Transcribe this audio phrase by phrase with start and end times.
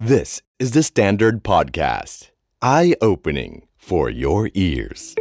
[0.00, 2.30] This is the Standard Podcast.
[2.62, 5.16] Eye opening for your ears.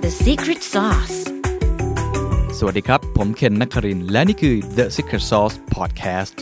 [0.00, 1.16] The secret sauce.
[2.58, 6.34] สวัสดีครับ ผมเคนนักครินทร์และนี่คือ The Secret Sauce Podcast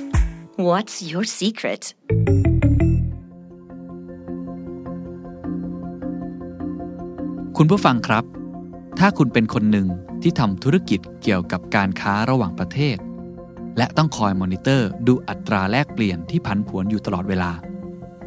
[0.69, 1.83] What's your secret?
[7.57, 8.25] คุณผู้ฟังครับ
[8.99, 9.87] ถ้าคุณเป็นคนหนึ่ง
[10.23, 12.99] ที่ทำธุรกิจเกี่ยวกับการค้าระหว่างประเทศ
[13.79, 17.53] และต้องคอยมอนิเตอร์ดูอัตราแลกเปลี่ยนที่ผันผวนอยู่ตลอดเวลา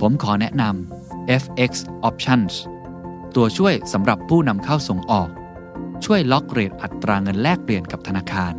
[0.02, 1.72] ผมขอแนะนำ FX
[2.10, 2.54] Options
[3.36, 5.30] ตัวช่วยสำหรับผู้นำเข้าส่งออก
[6.06, 8.54] ช่วยล็อกเรทอัตราเงินแลกเปลี่ยนกับธนาคาร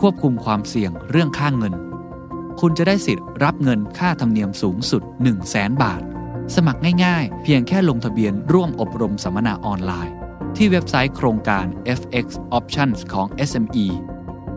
[0.00, 1.74] ควบคุมความเสี่ยงเรื่องค่างเงิน
[2.60, 6.02] คุณจะได้สิทธิ์รับเงินค่าธรรมเนียมสูงสุด 1 0 0 0 0แบาท
[6.54, 10.14] สมัครง่ายๆ เพียงแค่ลงทะเบียนร่วมอบรมสัมมนาออนไลน์
[10.56, 11.66] ที่เว็บไซต์โครงการ
[11.98, 12.26] FX
[12.58, 13.86] Options ของ SME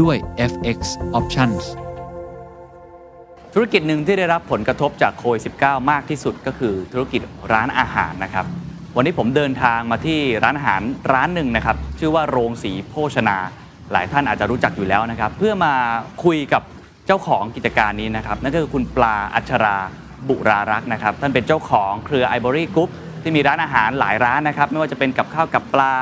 [0.00, 0.16] ด้วย
[0.52, 0.78] FX
[1.18, 1.62] Options
[3.54, 7.20] ธุรกิจหนึ่งที่ได้รับผลกระทบจากโควิด -19 มากที่สุดก็คือธุรกิจ
[7.52, 8.44] ร้านอาหารนะครับ
[8.96, 13.36] วันนี้ผมเดินทางมาที่ร้านอาหารร้านหนึ่งนะครับ ชื่อว่าโรงสีโภชนา
[13.92, 15.74] หลายท่านอาจจะรู้จักอยู่แล้วนะครับ เพื่อมา
[16.24, 16.62] คุยกับ
[17.06, 19.76] เจ้าของกิจการนี้นะครับ นั่นก็คือคุณปลาอัชรา
[20.28, 22.90] บุรารักษ์นะครับ ท่านเป็นเจ้าของเครือไอ o บ y g กรุ๊ป
[23.22, 25.94] ที่มีร้านอาหารหลายร้านนะครับ ไม่ว่าจะเป็นกับข้าวกับปลา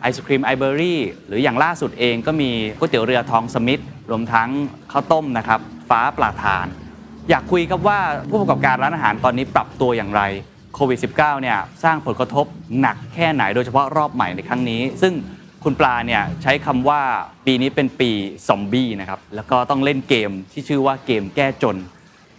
[0.00, 4.48] ไอศครีมไอเบอรี่หรืออย่างล่าสุดเองก็มีก๋วยเตี๋ยวเรือทองสมิธรวมทั้ง
[4.92, 6.66] ข้าวต้มนะครับ ฟ้าปลาทาน
[7.30, 7.98] อยากคุยครับว่า
[8.30, 10.22] ผู้ประกอบการร้านอาหารตอนนี้ปรับตัวอย่างไร
[10.74, 12.46] โควิด -19 เนี่ยสร้างผลกระทบ
[12.80, 15.12] หนักแค่ไหนโดยเฉพาะรอบใหม่ในครั้งนี้ ซึ่ง
[15.64, 17.00] คุณปลาเนี่ยใช้คำว่า
[17.46, 18.10] ปีนี้เป็นปี
[18.48, 21.76] ซอมบี้นะครับแล้วก็ต้องเล่นเกมที่ชื่อว่าเกมแก้จน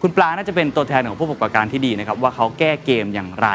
[0.02, 3.48] คุณปลาน่าจะเป็นตัวแทนของผู้ประกอบการที่ดีนะครับว่าเขาแก้เกมอย่างไร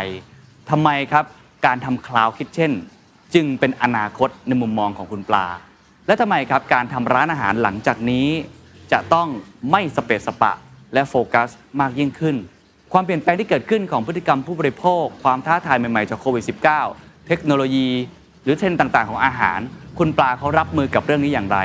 [0.71, 1.25] ทำไมครับ
[1.67, 2.73] การทำ cloud kitchen
[3.35, 5.47] จึงเป็นอนาคตในมุมมองของคุณปลา
[6.07, 8.29] และทำไมครับการทำร้านอาหารหลังจากนี้
[8.93, 9.29] จะต้อง
[9.71, 10.53] ไม่สะเปะสะปะ
[10.95, 11.49] และโฟกัส
[11.81, 12.37] มากยิ่งขึ้น
[12.93, 16.45] ความเปลี่ยนแปลงที่เกิดขึ้นของพฤติกรรมผู้บริโภค ความท้าทายใหม่ๆจากโควิด
[16.87, 17.89] -19 เทคโนโลยี
[18.43, 19.59] หรือเทรนด์ต่างๆ ของอาหาร
[19.99, 21.59] คุณปลาเขารับมือกับเรื่องนี้อย่างไร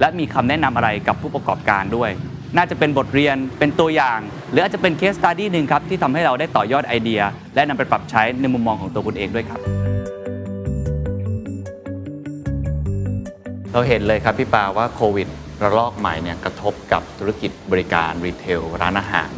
[0.00, 2.10] และมีคำแนะนำอะไรกับผู้ประกอบการด้วย
[2.56, 4.18] น่าจะเป็นบทเรียนเป็นตัวอย่าง
[4.50, 7.20] หรืออาจจะเป็น case study หนึ่งครับที่ทำให้เราได้ต่อยอดไอเดีย
[7.54, 9.60] และนำไปปรับใช้ในมุมมองของตัวคุณเองด้วยครับ
[13.72, 15.28] เราเห็นเลยครับพี่ปลาว่าโควิด
[15.62, 19.28] ระลอกใหม่เนี่ยกระทบกับธุรกิจบริการ retail ร้านอาหาร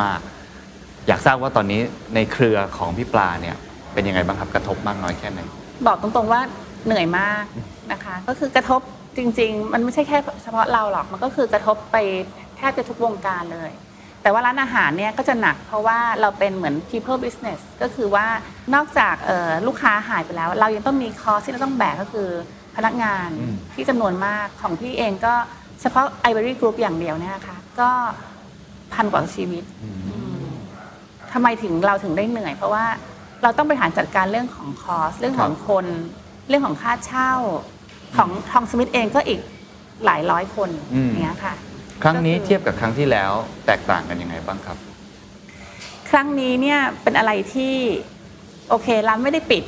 [0.00, 0.18] มาก
[0.64, 1.80] ๆ อยากทราบว่าตอนนี้
[2.14, 3.56] ในเครือของพี่ปลาเนี่ย
[3.92, 5.40] เป็นยังไงบ้างครับกระทบมากน้อยแค่ไหน
[5.86, 6.40] บอกตรงๆว่า
[6.84, 7.44] เหนื่อยมาก
[7.92, 8.80] นะคะ ก็คือกระทบ
[9.16, 11.96] จริง ๆ มันไม่ใช่แค่เฉพาะเราหรอก มันก็คือกระทบไป
[12.32, 13.72] แท บจะทุกวงการเลย
[14.22, 18.26] แต่ว่าร้านอาหารเนี่ยก็จะหนักเพราะว่าเราเป็นเหมือน people business ก็คือว่า
[18.74, 22.28] นอกจากเอ่อลูกค้าหายไปแล้ว เรายังต้องมีคอสที่เราต้องแบกก็คือ
[22.76, 25.34] พนักงานอืมที่จำนวนมากของพี่เองก็
[25.80, 27.90] เฉพาะ Ivory Group อย่างเดียวเนี่ยนะคะก็
[28.94, 29.64] พันกว่าชีวิต
[31.32, 32.84] ทำไมถึงเราถึงได้เหนื่อย เพราะว่า
[33.42, 35.86] เราต้องบริหารจัดการเรื่องของคอสเรื่องของคน
[36.48, 37.32] เรื่องของค่าเช่า
[38.16, 39.40] ของทองสมิธเองก็อีก
[40.04, 41.54] หลายร้อยคนอืมเนี้ยค่ะ
[42.02, 43.32] ครั้งนี้ก็คือเทียบกับครั้งที่แล้ว
[43.66, 44.76] แตกต่างกันยังไงบ้างครับ
[46.10, 47.74] ครั้งนี้เนี่ยเป็นอะไรที่
[48.68, 49.64] โอเคร้านไม่ได้ปิด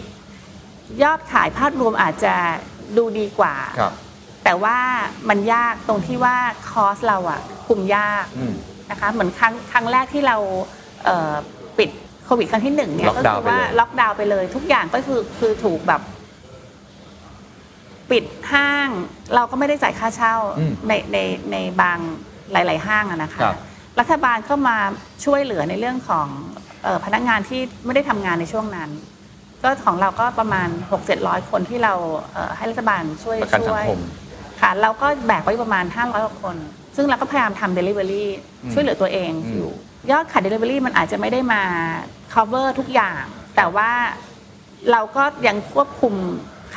[1.02, 2.34] ยอดขายภาพรวมอาจจะ
[2.96, 3.92] ดูดีกว่าครับ
[4.44, 4.78] แต่ว่า
[5.28, 6.36] มันยากตรงที่ว่า
[6.70, 8.54] คอสเราอะคุมยากอืม
[8.90, 10.36] นะคะเหมือนครั้งครั้งแรกที่เรา
[11.04, 11.34] เอ่อ
[11.78, 11.90] ปิด
[12.24, 16.02] โควิดครั้งที่หนึ่งเนี่ยล็อกก็ดาวคืน์อว่าไปเลยล็อกดาวน์ไปเลย ทุกอย่างก็คือคือถูกแบบ
[18.10, 18.88] ปิดห้าง
[19.34, 21.18] เราก็ไม่ได้จ่ายค่าเช่าอืมในใน
[21.52, 21.98] ในบาง
[22.52, 23.56] หลาย ๆ ห้างอะนะคะครับ
[24.00, 24.78] รัฐบาลก็มา
[25.24, 26.26] ช่วยเหลือในเรื่องของ
[26.82, 28.90] เออพนักงานที่ไม่ได้ทำงานในช่วงนั้น
[29.62, 31.94] ก็ของเราก็ประมาณ 6 7 0 0 คนที่เรา
[32.32, 34.00] เอ่อให้รัฐบาลช่วยประกันสัช่งวย คม
[34.60, 36.56] ค่ะเราก็แบกไว้ประมาณ 500กว่าคน
[36.96, 38.26] ซึ่งเราก็พยายามทำ Delivery
[38.62, 39.70] อืมช่วยเหลือตัวเองอืม อยู่
[40.10, 41.62] ยอดขาย Delivery มันอาจจะไม่ได้มา
[42.34, 43.22] cover ทุกอย่าง
[43.56, 43.90] แต่ว่า
[44.92, 46.14] เราก็ยังควบคุม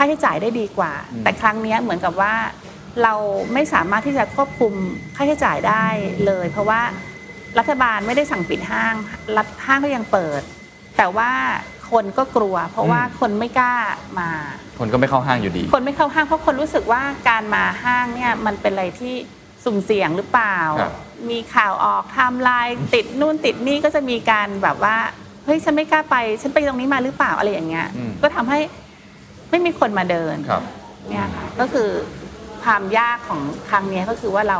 [0.01, 0.93] ค่าใช้จ่ายได้ดีกว่า
[1.23, 2.33] แต่ครั้งเนี้ยเหมือนกับว่า
[3.03, 3.13] เรา
[3.53, 4.73] ไม่สามารถที่จะควบคุม
[5.15, 5.85] ค่าใช้จ่ายได้
[6.25, 6.81] เลย เพราะว่า
[7.59, 8.95] รัฐบาลไม่ได้สั่งปิดห้าง
[9.37, 10.41] รัฐห้างก็ยังเปิด
[10.97, 11.31] แต่ว่า
[11.91, 13.75] คนก็กลัว เพราะว่าคนไม่กล้า
[14.19, 14.29] มา
[14.79, 19.13] คนก็ไม่เข้าห้างอยู่ดี คนไม่เข้าห้างเพราะคนรู้สึกว่าการมาห้างเนี่ยมันเป็นอะไรที่
[19.63, 20.93] สุ่มเสี่ยงหรือเปล่าครับ
[21.29, 24.95] มีข่าวออกไทม์ไลน์ติดนู่นติดนี่ก็จะมีการแบบว่า
[25.45, 28.59] เฮ้ยฉันไม่กล้าไป ฉันไปตรงนี้มาหรือเปล่าอะไรอย่างเงี้ยอืมก็ทำให้
[29.51, 30.63] ไม่มีคนมาเดินครับ
[31.09, 31.89] เนี่ยค่ะก็คือ
[32.63, 34.59] ความยากของครั้งเนี้ยก็คือว่าเรา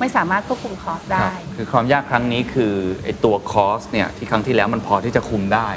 [0.00, 2.74] ไม่สามารถควบคุมคอสคได้รับคือความยากครั้งนี้คือ
[3.04, 5.68] ไอตัวคอสเนี่ยที่ครั้งที่แล้วมันพอที่จะคุมได้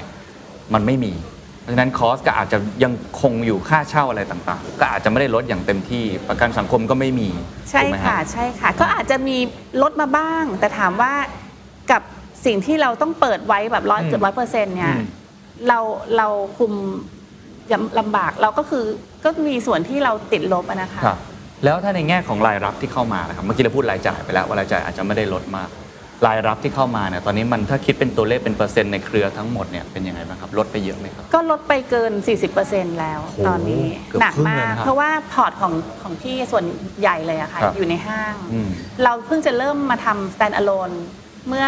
[0.74, 1.14] มันไม่มี
[1.62, 7.30] เพราะฉะนั้นคอสก็อาจจะยังคงอยู่ค่าเช่าอะไรต่างๆ ก็อาจจะไม่ได้ลดอย่างเต็มที่ประกันสังคมก็ไม่มี
[7.70, 9.38] ใช่ถูกไหมค่ะฮะใช่ค่ะ ก็อาจจะมี
[9.82, 11.14] ลดมาบ้าง แต่ถามว่า
[11.92, 12.02] กับ
[12.46, 15.06] สิ่งที่เราต้องเปิดไว้แบบร้อยอืมเกือบร้อยเปอร์เซ็นต์เนี่ยอืม
[15.68, 15.80] เรา
[16.18, 16.28] เรา
[16.58, 17.15] คุมยำ
[18.00, 18.86] ลำบากเราก็คือ
[19.24, 21.20] ก็มีส่วนที่เราติดลบอะนะคะ ครับ
[21.64, 25.70] แล้วถ้าในแง่ของรายรับที่เข้ามานะครับเมื่อกี้เราพูดรายจ่ายไปแล้วว่ารายจ่ายอาจจะไม่ได้ลดมาก
[26.28, 32.12] รายรับที่เข้ามาเนี่ยตอนนี้มันถ้าคิดเป็นตัวเลขเป็นเปอร์เซ็นต์ในเครือทั้งหมดเนี่ยเป็นยังไงบ้างครับลดไปเยอะไหมครับ ก็ลดไปเกิน
[32.56, 36.66] 40%แล้วโอ้โหตอนนี้เกือบหนักครึ่งมาเลยก นะครับเพราะว่าพอร์ตของของพี่ส่วน
[37.00, 38.70] ใหญ่เลยอะค่ะ ครับ อยู่ในห้าง อืม
[39.04, 40.96] เราเพิ่งจะเริ่มมาทำ stand alone
[41.48, 41.66] เมื่อ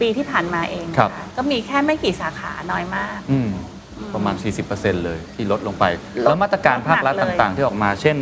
[0.00, 3.50] ปีที่ผ่านมาเองครับค่ะก็มีแค่ไม่กี่สาขาน้อยมาก อืม
[4.14, 4.34] ประมาณ
[4.70, 5.84] 40%เลยที่ลดลงไป
[6.18, 8.16] ลดแล้วมาตรการภาครัฐลดหนักเลย ต่างๆ ที่ออกมา เช่น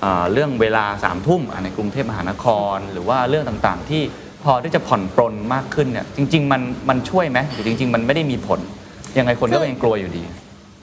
[0.00, 4.02] เอ่อเรื่องเวลาสามทุ่มอะในกรุงเทพมหานคร หรือว่าเรื่องต่างๆ ที่
[4.44, 8.60] พอที่จะผ่อนปรนมากขึ้นเนี่ยจริง ๆ มันมันช่วยไหมหรือจริง ๆ มันไม่ได้มีผล
[9.18, 10.22] ยังไงคนก็ยังกลัวอยู่ดี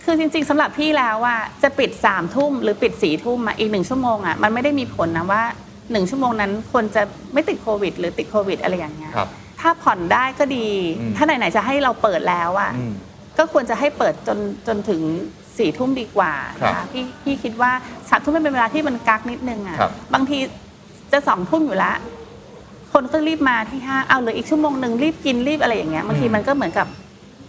[0.04, 5.44] คือจริงๆสำหรับพี่แล้วว่าจะปิด3ามทุ่มหรือปิด4ี่ทุ่มอะอีกหนึ่งชั่วโมงอะมันไม่ได้มีผลนะว่า
[5.92, 7.04] หนึ่งชั่วโมงนั้นคนจะ
[7.34, 9.30] ไม่ติดโควิด หรือติดโควิดอะไรอย่างเงี้ยครับ
[9.62, 10.68] ถ้าผ่อนได้ก็ดี
[11.00, 12.94] อืมถ้าไหนๆจะให้เราเปิดแล้วอะอืม
[13.38, 15.01] ก็ควรจะให้เปิดจนจนถึง
[15.57, 17.72] สี่ทุ่มดีกว่าครับนะคะพี่พี่คิดว่า
[18.10, 20.38] สามทุ่มมันเป็นเวลาที่มันกักนิดนึงอะครับบางที
[21.12, 21.95] จะสองทุ่มอยู่แล้ว
[22.94, 26.88] คนก็รีบมาที่ห้างเอาเหลืออีกชั่วโมงหนึ่งรีบกินรีบอะไรอย่างเงี้ยบางทีมันก็เหมือนกับ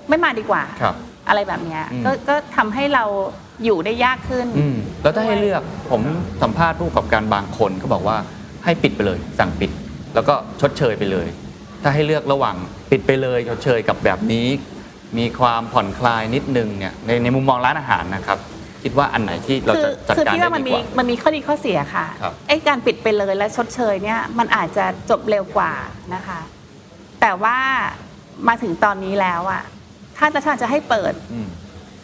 [0.08, 0.94] ไม่มาดีกว่าครับ
[1.28, 3.04] อะไรแบบเนี้ยอืมก็ก็ทำให้เรา
[3.64, 6.00] อยู่ได้ยากขึ้นอืมแล้วถ้าให้เลือกผม
[6.42, 8.16] สัมภาษณ์ผู้ประกอบการบางคนก็บอกว่า
[8.64, 9.70] ให้ปิดไปเลย สั่งปิด
[10.14, 11.26] แล้วก็ชดเชยไปเลย
[11.82, 12.56] ถ้าให้เลือกระหว่าง
[12.90, 14.46] ปิดไปเลยชดเชยกับแบบนี้
[15.18, 18.38] มีความผ่อนคลายนิดนึงเนี่ยในในมุมมองร้านอาหารนะครับ
[18.82, 25.72] คิดว่าอันไหนที่เราคืจะจัดคือการพี่ได้ว่ามันดีมีกว่ามันมีข้อดีข้อเสียค่ะครับไอ้การปิดไปเลยและชดเชยเนี่ยมันอาจจะจบเร็วกว่า
[26.14, 26.40] นะคะ
[27.20, 27.56] แต่ว่า
[28.48, 29.62] มาถึงตอนนี้แล้วอะ
[30.16, 31.48] ถ้ารัฐบาลจะให้เปิดอืม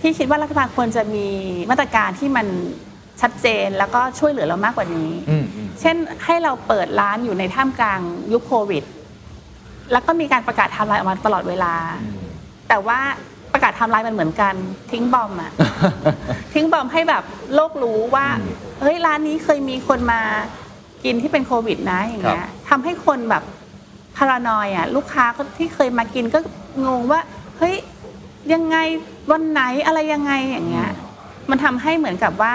[0.00, 1.26] พี่คิดว่ารัฐบาลควรจะมี
[1.70, 2.46] มาตรการที่มัน
[3.20, 8.00] ชัดเจนแล้วก็ช่วยเหลือเรามากกว่านี้อืมอืมเช่นให้เราเปิดร้านอยู่ในท่ามกลาง
[8.32, 8.84] ยุคโควิด
[9.92, 12.23] แล้วก็มีการประกาศไทำลายออกมาตลอดเวลาอืม
[12.68, 12.98] แต่ว่า
[13.52, 14.54] ประกาศไทำลายมันเหมือนกัน
[14.92, 15.52] ทิ้งบอมอะ
[16.54, 17.22] ทิ้งบอมให้แบบ
[17.54, 20.20] โลกรู้ว่าอืมเฮ้ยร้านนี้เคยมีคนมา
[21.04, 23.42] กินที่เป็นโควิดนะอย่างเงี้ยทำให้คนแบบ
[24.16, 25.24] พารานอยอะลูกค้า
[25.58, 26.38] ที่เคยมากินก็
[26.86, 27.20] งงว่า
[27.58, 27.74] เฮ้ย
[28.52, 28.76] ยังไง
[29.30, 30.90] วันไหนอะไรยังไงอย่างเงี้ย
[31.50, 32.54] มันทำให้เหมือนกับว่า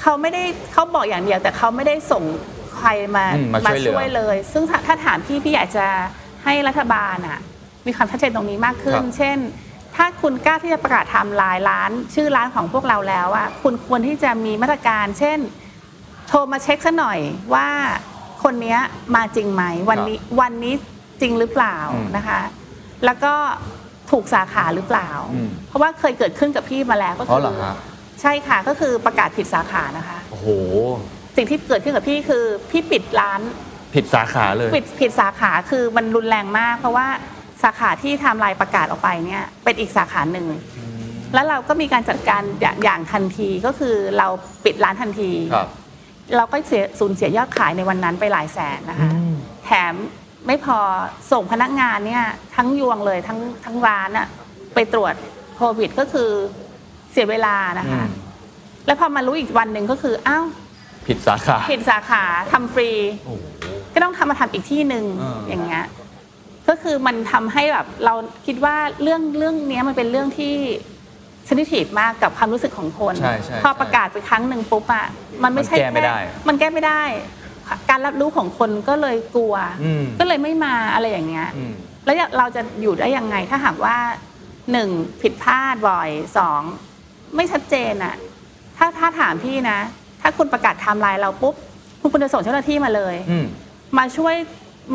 [0.00, 0.42] เขาไม่ได้
[0.72, 2.24] เขาบอกอย่างเดียว แต่เขาไม่ได้ส่ง
[2.76, 5.86] ใครมาอืมมาช่วยเหลือเลย ซึ่งถ้าถ้าถามพี่พี่อยากจะ
[6.44, 7.38] ให้รัฐบาลอะ
[7.86, 9.38] มีความชัดเจนตรงนี้มากขึ้นครับเช่น
[9.96, 15.38] ถ้าคุณกล้าที่จะประกาศไทำลายร้าน ชื่อร้านของพวกเราแล้วอะคุณควรที่จะมีมาตรการ เช่น
[16.28, 17.18] โทรมาเช็คซะหน่อย
[17.54, 17.68] ว่า
[18.42, 18.78] คนเนี้ย
[19.16, 20.74] มาจริงไหมวันนี้วันนี้
[21.20, 22.40] จริงหรือเปล่าอืมนะคะ
[23.04, 23.34] แล้วก็
[24.10, 27.74] ถูกสาขาหรือเปล่าอืมเพราะว่าเคยเกิดขึ้นกับพี่มาแล้วก็อ๋อเหรอฮะ
[28.20, 30.48] ใช่ค่ะก็คือประกาศผิดสาขานะคะโอ้โห
[31.36, 33.40] สิ่งที่เกิดขึ้นกับพี่คือพี่ปิดร้าน
[33.94, 40.46] ผิดสาขาเลย ปิดผิดสาขาคือมันรุนแรงมาก เพราะว่าสาขาที่ไทำลายประกาศออกไปเนี่ยเป็นอีกสาขาหนึ่ง
[41.34, 44.28] แล้วเราก็มีการจัดการอย่างอย่างทันทีก็คือเรา
[44.64, 45.68] ปิดร้านทันที ครับ
[46.36, 49.10] เราก็เสียสูญเสียยอดขายในวันนั้นไปหลายแสนนะคะ
[49.64, 49.94] แถม
[50.46, 50.78] ไม่พอ
[51.32, 52.24] ส่งพนักงานเนี่ย
[52.56, 54.26] ทั้งยวงเลยทั้งทั้งร้านอะ
[54.74, 55.14] ไปตรวจ
[55.56, 56.30] โควิดก็คือ
[57.12, 58.24] เสียเวลานะคะ อืม
[58.86, 60.46] แล้วพอมารู้อีกวันหนึ่งก็คืออ้าว
[61.06, 62.90] ผิดสาขา ผิดสาขาทำฟรี
[63.24, 63.44] โอ้โห
[63.94, 65.84] ก็ต้องทำมาทำอีกที่หนึ่งอ่า อย่างเงี้ย
[66.68, 68.14] ก็คือมันทำให้แบบเรา
[68.46, 70.54] คิดว่าเรื่องเรื่องเนี้ยมันเป็นเรื่องที่
[71.48, 75.06] sensitive มากกับความรู้สึกของคนใช่ใช่พอประกาศไปครั้งหนึ่งปุ๊บอะ
[75.42, 76.18] มันไม่ใช่มันแก้ไม่ได้
[76.48, 77.02] มันแก้ไม่ได้
[77.90, 79.54] การรับรู้ของคนก็เลยกลัว
[79.84, 81.72] อืมก็เลยไม่มาอะไรอย่างเงี้ยอืม
[82.04, 83.96] แล้วเราจะอยู่ได้ยังไงถ้าหากว่า
[84.72, 84.88] หนึ่ง
[85.22, 86.60] ผิดพลาดบ่อยสอง
[87.36, 88.14] ไม่ชัดเจนอะ
[88.76, 89.78] ถ้าถ้าถามพี่นะ
[90.20, 91.54] ถ้าคุณประกาศไทม์ไลน์เราปุ๊บ
[92.00, 93.46] คุณควรจะส่งเจ้าหน้าที่มาเลยอืม
[93.98, 94.34] มาช่วย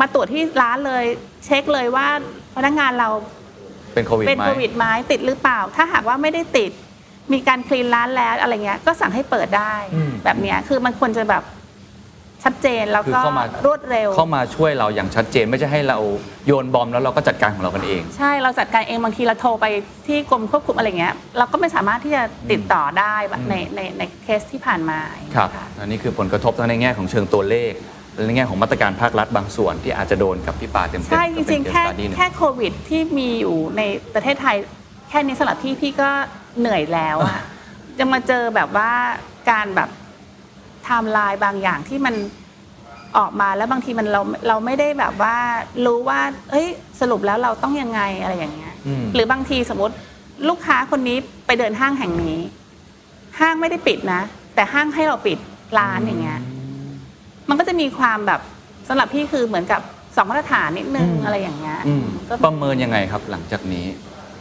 [0.00, 1.04] มาตรวจที่ร้านเลย
[1.46, 2.06] เช็คเลยว่า
[2.56, 3.08] พนักงานเรา
[3.94, 6.72] เป็นโควิดเป็นไหมโควิดไหมติดหรือเปล่า ถ้าหากว่าไม่ได้ติด
[7.32, 11.44] มีการคลีนร้านแล้วอะไรเงี้ยก็สั่งให้เปิดได้ อืมแบบเนี้ยคือมันควรจะแบบ
[12.44, 15.98] ชัดเจนแล้วคือก็เข้ามารวดเร็ว เข้ามาช่วยเราอย่างชัดเจนไม่ใช่ให้เรา
[16.46, 19.66] โยนบอมแล้วเราก็จัดการของเรากันเอง ใช่เราจัดการเองบางทีเราโทรไป
[20.06, 24.98] ที่กรมควบคุมอะไรเงี้ยเราก็ไม่สามารถที่จะติดต่อได้แบบอืม ในในในเคสที่ผ่านมา
[25.36, 27.72] ครับะอันนี้คือผลกระทบทั้งในแง่ของเชิงตัวเลข
[28.14, 33.82] และในแง่ของมาตรการภาครัฐบางส่วนที่อาจจะโดนกับพี่ปาเต็มๆใช่จก็เป็รินงๆ case แค่ study หนึ่งแค่โควิดที่มีอยู่ใน
[34.14, 34.56] ประเทศไทย
[35.08, 36.10] แค่นี้สำหรับพี่พี่ก็
[36.58, 37.40] เหนื่อยแล้วอะ
[37.98, 38.90] จะมาเจอแบบว่า
[39.50, 39.88] การแบบ
[40.84, 42.14] ไทม์ไลน์บางอย่างที่มัน
[43.16, 45.36] ออกมาแล้วบางทีมันเราเราไม่ได้แบบว่า
[45.86, 46.68] รู้ว่าเอ้ย
[47.00, 49.94] สรุปแล้วเราต้องยังไงอะไรอย่างเงี้ย อืม หรือบางทีสมมติ
[50.48, 51.16] ลูกค้าคนนี้
[51.46, 52.38] ไปเดินห้างแห่งนี้
[53.40, 54.22] ห้างไม่ได้ปิดนะ
[54.54, 55.38] แต่ห้างให้เราปิด
[55.78, 56.40] ร้านอย่างเงี้ย
[57.48, 58.40] มันก็จะมีความแบบ
[58.88, 59.80] สำหรับพี่คือเหมือนกับ
[60.16, 63.86] สองมาตรฐานนิดนึงอืม อะไรอย่างเงี้ยอืมก็ประเมินยังไงครับหลังจากนี้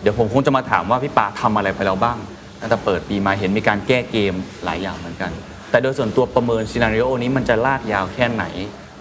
[0.02, 2.18] เดี๋ยวผมคงจะมาถามว่าพี่ปาทำอะไรไปแล้วบ้าง
[2.60, 4.34] ตั้งแต่เปิดปีมาเห็นมีการแก้เกม
[4.66, 5.32] หลายอย่างเหมือนกัน
[5.70, 8.46] แต่โดยส่วนตัวประเมินซีนารีโอนี้มันจะลากยาวแค่ไหน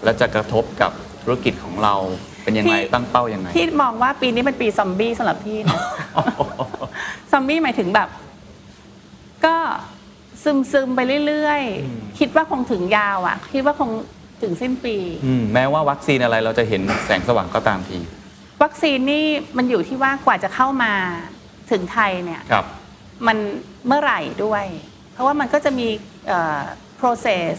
[0.03, 0.91] และจะกระทบกับ
[1.23, 1.95] ธุรกิจของเรา
[2.43, 5.79] เป็นยังไงตั้งเป้ายังไง พี่มองว่าปีนี้เป็นปีซอมบี้สำหรับพี่นะ
[7.31, 8.09] ซอมบี้หมายถึงแบบ
[9.45, 9.55] ก็
[10.43, 13.89] ซึมซึมๆไปเรื่อยๆ คิดว่าคงถึงยาวอะ คิดว่าคง
[14.41, 14.95] ถึงสิ้นปี
[15.25, 17.97] อืมแม้ว่าวัคซีนอะไรเราจะเห็นแสงสว่างก็ตามที
[18.63, 19.25] วัคซีนนี่
[19.57, 20.93] มันอยู่ที่ว่ากว่าจะเข้ามา
[21.71, 22.65] ถึงไทยเนี่ยครับ
[23.27, 23.37] มัน
[23.87, 24.65] เมื่อไหร่ด้วย
[25.13, 25.87] เพราะว่ามันก็จะมี
[26.27, 26.61] เอ่อ
[26.99, 27.53] process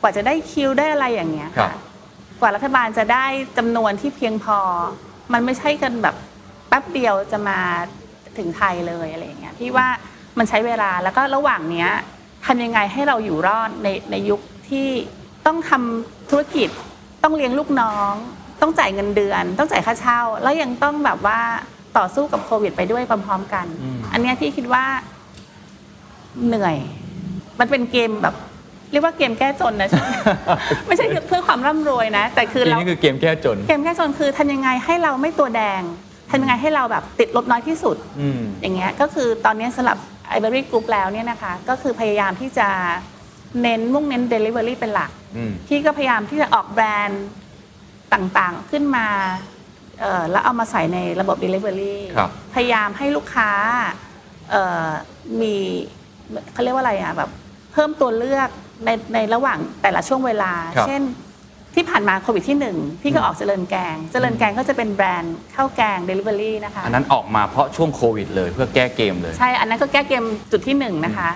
[0.00, 1.76] กว่าจะได้คิวได้อะไรอย่างเงี้ยครัค่ะบ
[2.40, 3.26] กว่ารัฐบาลจะได้
[3.58, 4.58] จำนวนที่เพียงพอ
[5.32, 6.16] มันไม่ใช่กันแบบ
[6.68, 7.58] แป๊บเดียวจะมา
[8.38, 9.88] ถึงไทยเลยอะไรอย่างเงี้ยพี่ว่า
[10.38, 11.90] มันใช้เวลาแล้วก็ระหว่างเนี้ย
[12.46, 14.88] ทำยังไงให้เราอยู่รอดในในยุคที่
[15.46, 16.68] ต้องทำธุรกิจ
[17.22, 18.12] ต้องเลี้ยงลูกน้อง
[18.60, 21.38] ต้องจ่ายเงินเดือน ต้องจ่ายค่าเช่า แล้วยังต้องแบบว่า
[21.96, 24.84] ต่อสู้กับโควิด ไปด้วยพร้อมๆกันอืมอันเนี้ยพี่คิดว่า
[26.46, 26.76] เหนื่อย
[27.60, 28.34] มันเป็นเกมแบบ
[28.90, 30.06] เรียกว่าเกมแก้จนนะใช่ไหม
[30.86, 35.82] ไม่ใช่เพื่อความร่ำรวยนะ แต่คือทีเรานี้คือเกมแก้จน เกมแก้จนคือทำยังไงให้เราไม่ตัวแดง
[36.30, 39.98] ทำยังไงให้เราแบบติดลบน้อยที่สุดอืมอย่างเงี้ยก็คือตอนนี้สำหรับ
[40.36, 42.68] i b e r y Group แล้วเนี่ยนะคะก็คือพยายามที่จะ
[43.62, 47.24] เน้นมุ่งเน้น Delivery เป็นหลัก อืมพี่ก็พยายามที่จะออกแบรนด์
[48.14, 49.06] ต่างๆขึ้นมา
[50.00, 53.50] เอ่อแล้วเอามาใส่ในระบบ Delivery ครับ พยายามให้ลูกค้า
[54.50, 54.88] เอ่อ
[55.40, 55.54] มี
[56.52, 57.30] เขาเรียกว่าอะไรอะแบบ
[57.72, 58.48] เพิ่มตัวเลือก
[58.84, 61.02] ในในระหว่างแต่ละช่วงเวลา ครับ เช่น
[61.74, 71.30] ที่ผ่านมาโควิดที่หนึ่งพี่ก็ออกเจริญแกง เจริญแกงก็จะเป็นแบรนด์ข้าวแกง Delivery นะคะ อันนั้นออกมาเพราะช่วงโควิดเลยเพื่อแก้เกมเลย ใช่ อันนั้นก็แก้เกมจุดที่หนึ่งนะคะ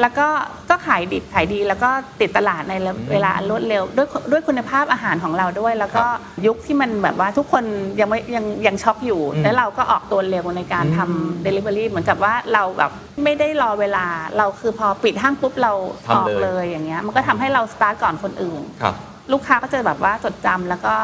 [0.00, 0.28] แล้วก็
[0.70, 2.74] ก็ขายดิบขายดีแล้วก็ติดตลาดใน
[3.10, 6.04] เวลาอันรวดเร็ว ด้วยด้วยคุณภาพอาหารของเราด้วย แล้วก็
[6.46, 7.64] ยุคที่มันแบบว่าทุกคน
[8.00, 12.90] ยังไม่ยังยังช็อกอยู่อืมแล้วเราก็ออกตัวเร็วในการอืมทำ Delivery เหมือนกับว่าเราแบบ
[13.24, 14.06] ไม่ได้รอเวลา
[14.38, 15.72] เราคือพอปิดห้างปุ๊บเรา
[16.10, 18.94] ออกเลยอย่างเงี้ยมันก็ทำให้เราสตาร์ทก่อนคนอื่นครับ
[19.32, 20.94] ลูกค้าก็จะแบบว่าจดจำแล้วก็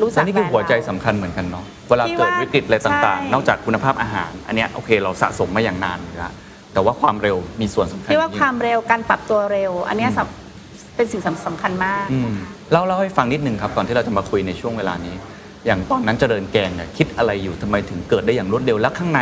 [0.00, 6.32] รู้จัและกนี่คือหัวใจแบรนด์เรา สำคัญเหมือนกันเนาะ เวลาที่เกิดว่าวิกฤตอะไรต่างใช่ ๆ นอกจากคุณภาพอาหาร อันเนี้ยโอเคเราสะสมมาอย่างนานอยู่แล้ว
[6.72, 12.32] แต่ว่าความเร็วมีส่วนสำคัญพี่ว่ายิ่ง ความเร็วการปรับตัวเร็ว อันเนี้ยสำเป็นสิ่งสำคัญมาก อืม
[12.72, 15.14] เล่าเล่าให้ฟังนิดนึงครับก่อนที่เราจะมาคุยในช่วงเวลานี้
[15.66, 19.20] อย่างตอนนั้นเจริญแกงเนี่ยคิดอะไรอยู่ทำไมถึงเกิดได้อย่างรวดเร็วและข้างใน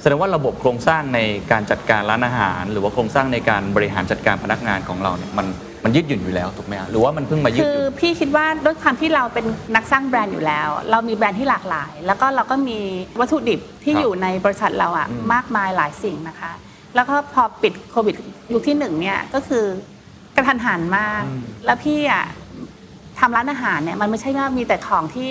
[0.00, 1.20] แสดงว่าระบบโครงสร้างใน
[1.52, 5.46] การจัดการร้านอาหาร หรือว่าโครงสร้างในการบริหารจัดการพนักงานของเราเนี่ยมัน
[5.86, 12.78] มันยืดหยุ่นอยู่แล้วถูกไหมฮะหรือว่ามันเพิ่งมายืดคืหอยุ่น พี่คิดว่าด้วยความที่เราเป็นนักสร้างแบรนด์อยู่แล้ว เรามีแบรนด์ที่หลากหลาย แล้วก็เราก็มี
[13.20, 16.52] วัตถุดิบที่ครับอยู่ในบริษัทเราอะอืม มากมายหลายสิ่งนะคะ
[16.94, 18.14] แล้วก็พอปิดโควิด
[18.52, 19.64] ยุคที่หนึ่งเนี่ยก็คือ
[20.36, 21.22] กระทันหันมาก
[21.64, 22.24] แล้วพี่อะ
[23.18, 25.28] ทำร้านอาหารเนี่ยมันไม่ใช่ว่ามีแต่ของที่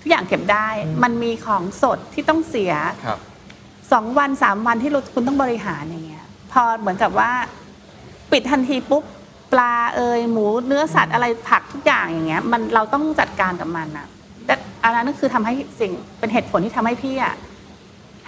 [0.00, 0.68] ทุกอย่างเก็บได้
[1.02, 2.72] มันมีของสดที่ต้องเสีย
[3.04, 3.18] ครับ
[3.92, 7.30] สองวันสามวันที่เราคุณต้องบริหารอย่างเงี้ยพอเหมือนกับว่า
[8.32, 9.04] ปิดทันทีปุ๊บ
[9.54, 14.06] ปลาเอยหมูเนื้อสัตว์อะไรผักทุกอย่างอย่างเงี้ย มันเราต้องจัดการกับมันอะ
[14.46, 17.34] แต่อันนั้นก็คือทำให้สิ่งเป็นเหตุผลที่ทำให้พี่อะ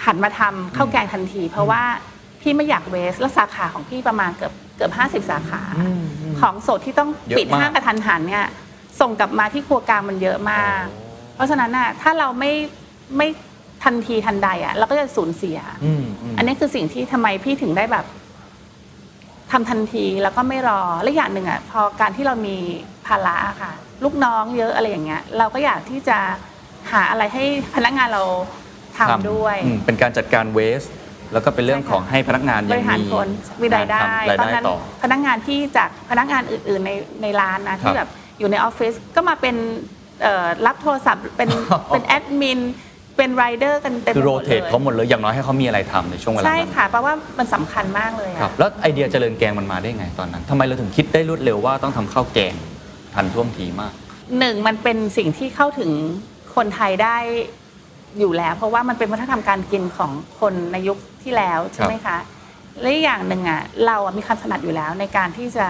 [0.04, 1.82] หันมาทำข้าวแกงทันที เพราะว่า
[2.40, 8.46] พี่ไม่อยากเวสแล้วสาขาของพี่ประมาณเกือบเกือบห้าสิบสาขาอืมอืมของสดที่ต้องเยอะปิดมากห้างกระทันหันเนี่ย
[9.00, 10.82] ส่งกลับมาที่ครัวกลางมันเยอะมาก
[11.34, 12.52] เพราะฉะนั้นน่ะถ้าเราไม่
[13.16, 13.28] ไม่
[13.84, 18.04] ทันทีทันใดอะเราก็จะสูญเสียอืมอืมอันนี้คือสิ่งที่ทำไมพี่ถึงได้แบบ
[19.52, 22.56] ทำทันทีแล้วก็ไม่รอและอย่างหนึ่งอะพอการที่เรามี
[23.06, 23.72] ภาระอะค่ะ
[24.04, 26.18] ลูกน้องเยอะอะไรอย่างเงี้ย เราก็อยากที่จะ
[26.92, 28.22] หาอะไรให้พนักงานเรา
[28.98, 30.82] ทำด้วยอืมเป็นการจัดการเวส
[31.32, 33.28] แล้วก็เป็นเรื่องใช่ค่ะของให้พนักงานบยังริหารมีคน
[33.62, 36.90] มีรายได้งนทำรายตอนได้นั้นต่อพนักงานที่จากพนักงานอื่น ๆ ใน
[37.22, 39.56] ในร้านนะครัที่แบบอยู่ในออฟฟิศก็มาเป็น
[40.22, 41.50] เอ่อรับโทรศัพท์เป็น
[41.88, 42.60] เป็นแอดมิน
[43.16, 52.54] เป็นไรเดอร์กันเต็มคือไป rotate หมดเลยเขาหมดเลยอย่างน้อยให้เขามีอะไรทำในช่วงเวลาใช่นั้นค่ะเพราะว่ามันสำคัญมากเลยครัอะบแล้วไอเดียเจริญแกงมันมาได้ไงตอนนั้นทำไมเราถึงคิดได้รวดเร็วว่าต้องทำข้าวแกง
[53.14, 53.92] ทันท่วงทีมาก
[54.38, 55.90] หนึ่งมันเป็นสิ่งที่เข้าถึง
[56.56, 57.16] คนไทยได้
[58.18, 62.18] อยู่แล้ว เพราะว่ามันเป็นวัฒนธรรมการกินของคนในยุคที่แล้วใช่ไหมคะ
[62.80, 65.66] และอีกอย่างหนึ่งอะเราอะมีความถนัดอยู่แล้วในการที่จะ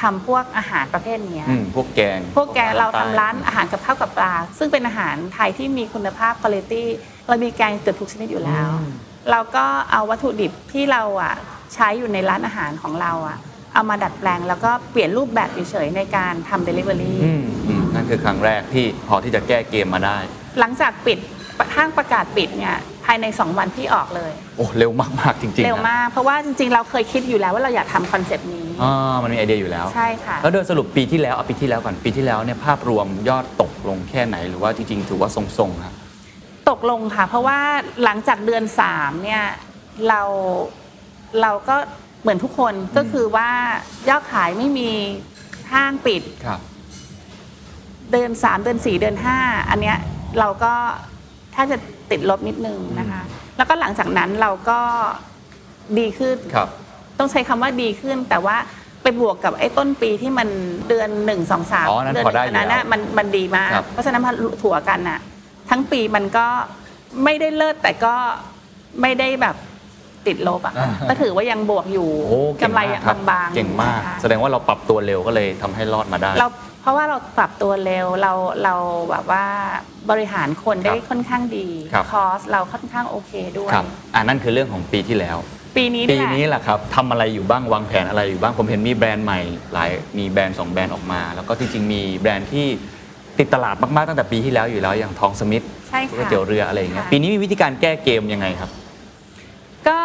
[0.00, 6.74] ทำพวกอาหารประเภทเนี้ยอืมพวกแกง พวกแกงเราทำใต้ร้านอาหารกับข้าวกับปลา ซึ่งเป็นอาหารไทยที่มีคุณภาพคุณภาพ
[7.28, 8.68] เรามีแกงเกือบทุกชนิดอยู่แล้ว
[9.30, 11.34] เราก็เอาวัตถุดิบที่เราอะ
[11.74, 13.38] ใช้อยู่ในร้านอาหารของเราอะ
[13.74, 20.18] เอามาดัดแปลงแล้วก็เปลี่ยนรูปแบบเฉยๆในการทำ Delivery อืมอืมนั่นคือครั้งแรกที่พอที่จะแก้เกมมาได้
[20.58, 21.18] หลังจากปิด
[21.76, 22.76] ห้างประกาศปิดเนี่ย
[23.08, 35.94] ภายใน 2 วันพี่ออกเลย โอ้เร็วมากๆจริงๆเร็วนะมาก เพราะว่าจริงๆ เราเคยคิดอยู่แล้วว่าเราอยากทำคอนเซปต์นี้ อ่ามันมีไอเดียอยู่แล้ว ใช่ค่ะ แล้วโดยสรุปปีที่แล้วเอาปีที่แล้วก่อนปีที่แล้วเนี่ยภาพรวมยอดตกลงแค่ไหนหรือว่าจริงๆถือว่าทรงๆครับ
[36.70, 37.58] ตกลงค่ะ เพราะว่า
[38.04, 39.44] หลังจากเดือน 3 เนี่ย
[40.08, 40.22] เรา
[41.42, 41.76] เราก็
[42.22, 43.50] เหมือนทุกคนก็คือว่า
[44.08, 44.90] ยอดขายไม่มี
[45.72, 46.60] ห้างปิด ครับ
[48.12, 49.98] เดือน3 เดือน4 เดือน 5 อันเนี้ย
[50.38, 50.74] เราก็
[51.52, 51.78] แทบจะ
[52.10, 53.22] ติดลบนิดนึงนะคะ
[53.56, 54.78] แล้วก็หลังจากนั้นเราก็
[55.98, 56.68] ดีขึ้น ครับ
[57.18, 58.56] ต้องใช้คำว่าดีขึ้น แต่ว่า
[59.02, 60.48] ไปบวกกับไอ้ต้นปีที่มัน
[60.88, 65.18] เดือนหนึ่งสองสามอ๋อนั้นเดืพอได้อยู่นั้นน่ะแล้วมันมันดีมาก ครับ เพราะฉะนั้นพอถั่วกันน่ะ
[65.70, 66.46] ทั้งปีมันก็
[67.24, 68.14] ไม่ได้เลิศแต่ก็
[69.02, 69.56] ไม่ได้แบบ
[70.26, 70.74] ติดลบอะ
[71.08, 78.32] ก็ถือว่ายังบวกอยู่โอ้เก่งกำไรมากยังครับบางๆเก่งมาก นะคะ แสดงว่าเราปรับตัวเร็วก็เลยทำให้รอดมาได้ เราเพ ราะว่าเราปรับตัวเร็วเรา
[78.64, 78.74] เรา
[79.10, 79.44] แบบว่า
[80.10, 85.36] บริหารคนได้ครับค่อนข้างดีครับ คอสเราค่อนข้างโอเคด้วย ครับอ่านั่นคือเรื่องของปีที่แล้ว
[85.76, 89.40] ปีนี้ปีเยนี้แหละครับทำอะไรอยู่บ้างวางแผนอะไรอยู่บ้างผมเห็นมีแบรนด์ใหม่
[89.72, 92.66] หลายมีแบรนด์สองแบรนด์ออกมา แล้วก็จริงๆมีแบรนด์ที่
[93.38, 98.70] ติดตลาดมากๆตั้งแต่ปีที่แล้วอยู่แล้วอย่างทองสมิธใช่ก๋วยค่ะ เตี๋ยวเรืออะไรอย่างเงี้ยค่ะ ปีนี้มีวิธีการแก้เกมยังไงครับ
[99.88, 99.98] ก็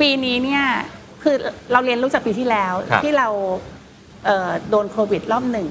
[0.00, 0.64] ปีนี้เนี่ย
[1.22, 1.36] คือ
[1.72, 3.28] เราเรียนรู้จากปีที่แล้ว ครับที่เรา
[4.26, 5.66] เอ่อโดนโควิดรอบหนึ่ง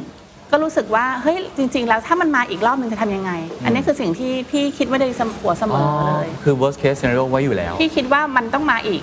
[0.51, 3.31] ก็รู้สึกว่าเฮ้ยจริง ๆ แล้วถ้ามันมาอีกรอบหนึ่งจะทำยังไง
[3.65, 5.05] อันนี้คือสิ่งที่พี่คิดไว้ใน
[5.41, 9.01] หัวเสมอเลย คือ worst case scenario ไว้อยู่แล้ว พี่คิดว่ามันต้องมาอีก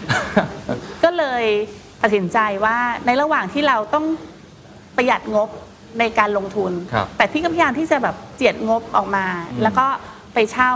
[1.04, 1.44] ก็เลย
[2.02, 2.76] ตัดสินใจว่า
[3.06, 4.04] ในระหว่างที่เราต้อง
[4.96, 5.48] ประหยัดงบ
[5.98, 9.26] ในการลงทุน ครับแต่พี่ก็พยายามที่จะแบบเจียดงบออกมา
[9.62, 9.86] แล้วก็
[10.34, 10.72] ไปเช่า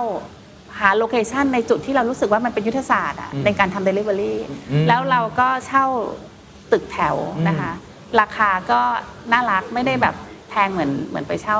[0.81, 4.38] หา location ในจุดที่เรารู้สึกว่ามันเป็นยุทธศาสตร์อะในการทำเดลิเวอรี่
[4.71, 5.85] อืมแล้วเราก็เช่า
[6.73, 7.17] ตึกแถว
[7.49, 7.73] นะคะ
[8.21, 8.81] ราคาก็
[9.33, 10.14] น่ารักไม่ได้แบบ
[10.52, 11.59] แพงเหมือนเหมือนไปเช่า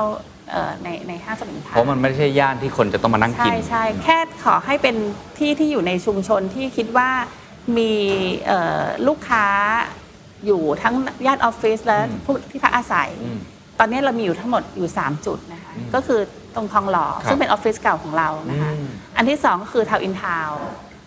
[0.49, 4.95] เอ่อในในห้างสรรพสินค้าเพราะมันไม่ใช่ย่านที่คนจะต้องมานั่งกิน ใช่ใช่แค่ขอให้เป็น
[5.37, 7.09] ที่ที่อยู่ในชุมชนที่คิดว่า
[7.77, 7.91] มี
[8.47, 9.45] เอ่อลูกค้า
[10.45, 10.95] อยู่ทั้ง
[11.25, 13.39] ย่านออฟฟิศและอืมผู้ที่พักอาศัยอืม
[13.79, 16.19] ตอนนี้เรามีอยู่ทั้งหมดอยู่ 3 จุดนะคะอืมก็คือ
[16.55, 18.87] ตรงทองหล่อครับซึ่งเป็นออฟฟิศเก่าของเรานะคะอืม
[19.17, 20.51] อันที่ 2 ก็คือทาวน์อินทาวน์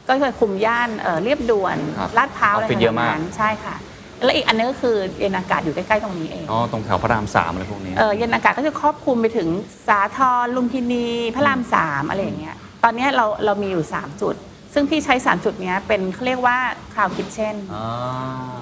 [0.09, 3.77] ก็คือคุมย่านเอ่อเลียบด่วนครับลาดพร้าวอะไรนั้นออฟฟิศเยอะมากใช่ค่ะ
[4.25, 9.49] และอีกอันนึงก็คือเย็นอากาศอยู่ใกล้ๆตรงนี้เอง อ๋อ ตรงแถวพระรามสามอะไรพวกนี้ เออเย็นอากาศก็จะครอบคลุมไปถึง
[9.89, 14.37] สาทรลุมพินีพระรามสามอะไรอย่างเงี้ย ตอนเนี้ยเราเรามีอยู่ 3 จุด
[14.75, 16.59] ซึ่งพี่ใช้ 3 จุดเนี้ยเป็นเขาเรียกว่า
[16.95, 17.85] ค o าวคิ t เช่น อ๋อ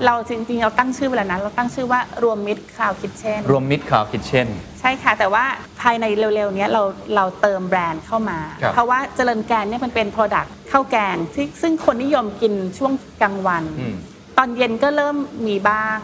[0.06, 4.48] เราจริงๆ เราตั้งชื่อไปแล้วนะเราตั้งชื่อว่ารวมมิตรค o าวคิ t เช่น รวมมิตร cloud kitchen
[4.80, 5.44] ใช่ค่ะ แต่ว่า
[5.80, 6.82] ภายในเร็วๆเนี้ยเรา
[7.16, 13.96] เราเติมแบรนด์เข้ามา ครับ เพราะว่าเจริญแกงเนี่ยมันเป็น Product ข้าวแกงที่ซึ่งคนนิยมกินช่วงกลางวัน อืม
[14.38, 15.16] ตอนเย็นก็เริ่ม
[15.48, 15.98] มีบ้าง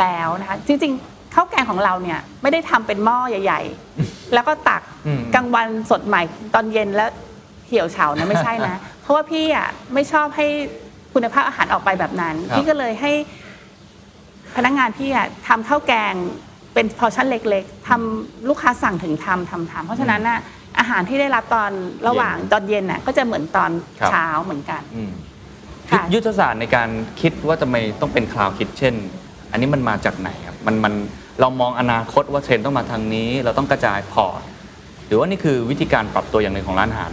[0.00, 3.60] แล้วนะคะจริงๆข้าวแกงของเราเนี่ยไม่ได้ทำเป็นหม้อใหญ่
[3.96, 6.22] ๆ แล้วก็ตักอืมกลางวันสดใหม่
[6.54, 7.10] ตอนเย็นแล้ว
[7.66, 10.46] เหี่ยวเฉานะไม่ใช่นะ เพราะว่าพี่อะไม่ชอบให้
[11.14, 13.12] คุณภาพอาหารออกไปแบบนั้นครับพี่ก็เลยให้
[14.56, 16.14] พนักงานพี่อะทำข้าวแกง
[16.74, 20.38] เป็น portion เล็กๆทำลูกค้าสั่งถึงทำทำทำเพราะฉะนั้นน่ะ
[20.78, 21.70] อาหารที่ได้รับตอน
[22.08, 24.82] ระหว่างตอนเย็นน่ะก็จะเหมือนตอนครับเช้าเหมือนกัน
[25.90, 26.88] อืมค่ะ ยุทธศาสตร์ในการ
[27.20, 28.94] คิดว่าทำไมต้องเป็น cloud kitchen
[29.50, 30.94] อันนี้มันมาจากไหนครับมันมัน
[31.40, 34.40] เรามองอนาคตว่าเทรนด์ต้องมาทางนี้ เราต้องกระจายพอร์ต
[35.06, 37.12] หรือว่านี่คือวิธีการปรับตัวอย่างหนึ่งของร้านอาหาร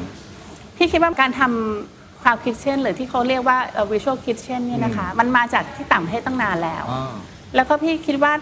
[0.77, 3.57] พี่คิดว่าการทำคลาวคิ t เช่นหรือที่เขาเรียกว่า
[3.91, 6.83] วิชวลคิ t เช่นเนี่ยนะคะ มันมาจากที่ต่างประเทศตั้งนานแล้ว
[7.55, 8.33] แล้วก็พี่คิดว่า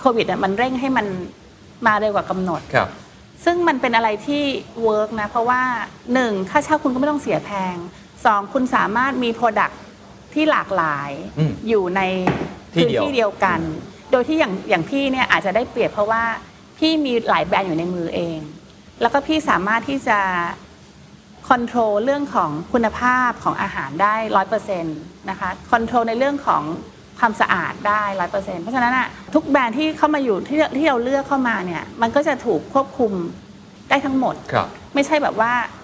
[0.00, 1.06] โควิดอะมันเร่งให้มัน
[1.86, 2.88] มาเร็วกว่ากำหนด ครับ
[3.44, 4.42] ซึ่งมันเป็นอะไรที่
[4.84, 5.62] work นะ เพราะว่า
[6.08, 6.50] 1.
[6.50, 7.76] ค่าเช่าคุณก็ไม่ต้องเสียแพง
[8.32, 8.52] 2.
[8.52, 9.70] คุณสามารถมี product
[10.34, 12.00] ที่หลากหลายอืมอยู่ใน
[12.74, 13.60] ที่พื้นเดียว ที่เดียวกัน
[14.10, 16.22] โดยที่อย่างอย่างพี่เนี่ยอาจจะได้เปรียบเพราะว่า
[16.78, 18.38] พี่มีหลายแบรนด์อยู่ในมือเอง
[19.00, 20.18] แล้วก็พี่สามารถที่จะ
[21.48, 24.98] control เรื่องของคุณภาพของอาหารได้ร้อยเปอร์เซ็นต์
[25.30, 26.62] นะคะ control ในเรื่องของ
[27.18, 33.12] ความสะอาดได้ร้อยเปอร์เซ็นต์เพราะฉะนั้นอะทุกแบรนด์ที่เข้ามาอยู่ที่ที่เราเลือกเข้ามาเนี่ยมันก็จะถูกควบคุม
[33.88, 35.83] ได้ทั้งหมด ครับ ไม่ใช่แบบว่าไ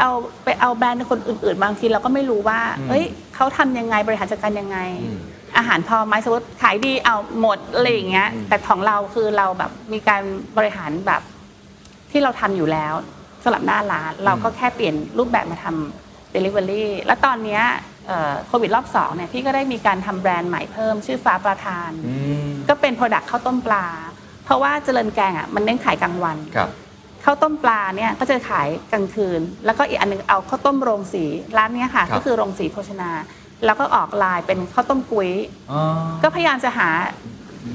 [0.00, 0.10] เอา
[0.44, 5.18] ไปเอาแบรนด์คนอื่นๆ บางทีเราก็ไม่รู้ว่าอืมเอ้ยเขาทำยังไงบริหารจัดการยังไงอืม
[5.56, 10.22] อาหารพอไหมสมมติขายดีเอาหมดอะไรอย่างเงี้ยอืมแต่ของเราคือเราแบบมีการ
[10.56, 11.22] บริหารแบบ
[12.10, 12.94] ที่เราทำอยู่แล้ว
[13.44, 17.62] สำหรับหน้าร้านเราก็แค่เปลี่ยนรูปแบบมาทำ Delivery แล้วตอนเนี้ย
[18.06, 22.14] เอ่อโควิดรอบสองเนี่ยพี่ก็ได้มีการทำแบรนด์ใหม่เพิ่มชื่อฟ้าประทานอื
[22.46, 23.86] มก็เป็น Product ข้าวต้มปลา
[24.44, 26.70] เพราะว่าเจริญแกงอะมันเน้นขายกลางวันครับ
[27.30, 31.24] ข้าวต้มปลาเนี่ยก็จะขายกลางคืน แล้วก็อีกอันหนึงเอาข้าวต้มโรงสี
[31.56, 33.10] ร้านเนี้ยค่ะครับก็คือโรงสีโภชนา
[33.64, 35.30] แล้วก็ออกลายเป็นข้าวต้มกุ้ย
[35.70, 35.80] อ๋อ
[36.22, 36.88] ก็พยายามจะหา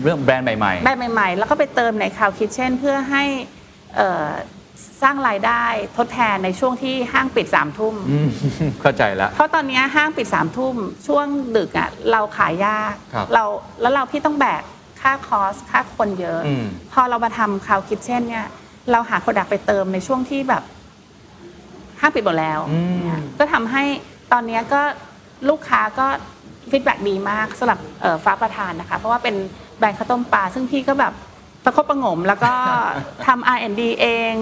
[0.02, 3.24] เรื่องแบรนด์ใหม่แบบใหม่ๆ แล้วก็ไปเติมในคาวคิ t เช่นเพื่อให้
[3.96, 4.28] เอ่อ
[5.02, 5.64] สร้างรายได้
[5.98, 8.30] ทดแทนในช่วงที่ห้างปิดสามทุ่มอืม
[8.82, 10.76] เข้าใจแล้ว เพราะตอนนี้ห้างปิดสามทุ่ม
[11.08, 13.44] ช่วงดึกอะเราขายยากครับเรา
[13.82, 14.64] แล้วเราพี่ต้องแบก
[15.02, 18.48] ค่าคอสค่าคนเยอะอืมพอเรามาทำคาวคิทเช่นเนี่ย
[18.92, 20.64] เราหา product ไปเติมในช่วงที่แบบ
[22.00, 23.84] ห้างปิดหมดแล้ว อืมเนี่ยก็ทำให้
[24.32, 24.82] ตอนนี้ก็
[25.50, 26.08] ลูกค้าก็
[26.72, 29.36] feedback ดีมากสำหรับเอ่อฟ้าปลาทานนะคะ เพราะว่าเป็น
[29.78, 31.14] แบรนด์ข้าวต้มปลาซึ่งพี่ก็แบบ
[31.64, 32.54] ประคบประหงม แล้วก็
[33.26, 34.34] ทำ R&D เอง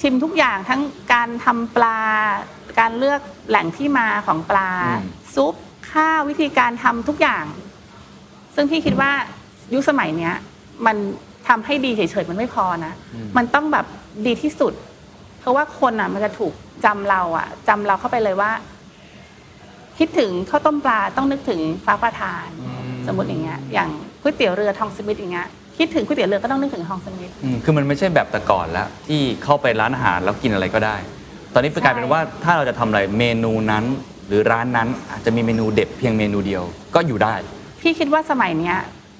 [0.00, 0.80] ชิมทุกอย่างทั้ง
[1.12, 1.98] การทำปลา
[2.78, 5.54] การเลือกแหล่งที่มาของปลา อืม ซุป
[5.92, 7.44] ข้าววิธีการทำทุกอย่าง
[8.54, 9.10] ซึ่งพี่คิดว่า
[9.74, 10.34] ยุคสมัยเนี้ย
[10.86, 10.96] มัน
[11.48, 12.92] ทำให้ดีเฉยๆมันไม่พอนะ
[13.36, 13.86] มันต้องแบบ
[14.26, 14.72] ดีที่สุด
[15.40, 16.52] เพราะว่าคนอะ มันจะถูก
[16.84, 18.50] จำเราอะจำเราเข้าไปเลยว่า
[19.98, 22.46] คิดถึงข้าวต้มปลาต้องนึกถึงฟ้าประธาน
[23.06, 23.88] สมมติอย่างเงี้ย อย่าง
[24.22, 30.96] ก๋วยเตี๋ยวเรือทองสมิธอย่างเงี้ยคิดถึงก๋วยเตี๋ยวเรือก็ต้องนึกถึงทองสมิธอืมคือมันไม่ใช่แบบแต่ก่อนแล้วที่เข้าไปร้านอาหารแล้วกินอะไรก็ได้
[31.54, 33.84] ตอนนี้ใช่กลายเป็นว่าถ้าเราจะทำอะไรเมนูนั้น
[34.28, 36.62] หรือร้านนั้นอาจจะมีเมนูเด็ดเพียงเมนูเดียว
[36.94, 37.34] ก็อยู่ได้
[37.80, 38.76] พี่คิดว่าสมัยเนี้ย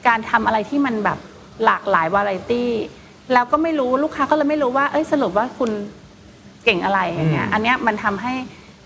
[0.08, 1.18] การทำอะไรที่มันแบบ
[1.64, 2.72] หลากหลายวาไรตี้
[3.32, 5.70] แล้วก็ไม่รู้ลูกค้าก็เลยไม่รู้ว่าเอ้ยสรุปว่าคุณ
[6.64, 8.34] เก่งอะไรอย่างเงี้ยอืมอันเนี้ยมันทำให้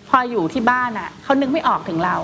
[0.09, 2.16] พออยู่ที่บ้านอะเขานึกไม่ออกถึงเรา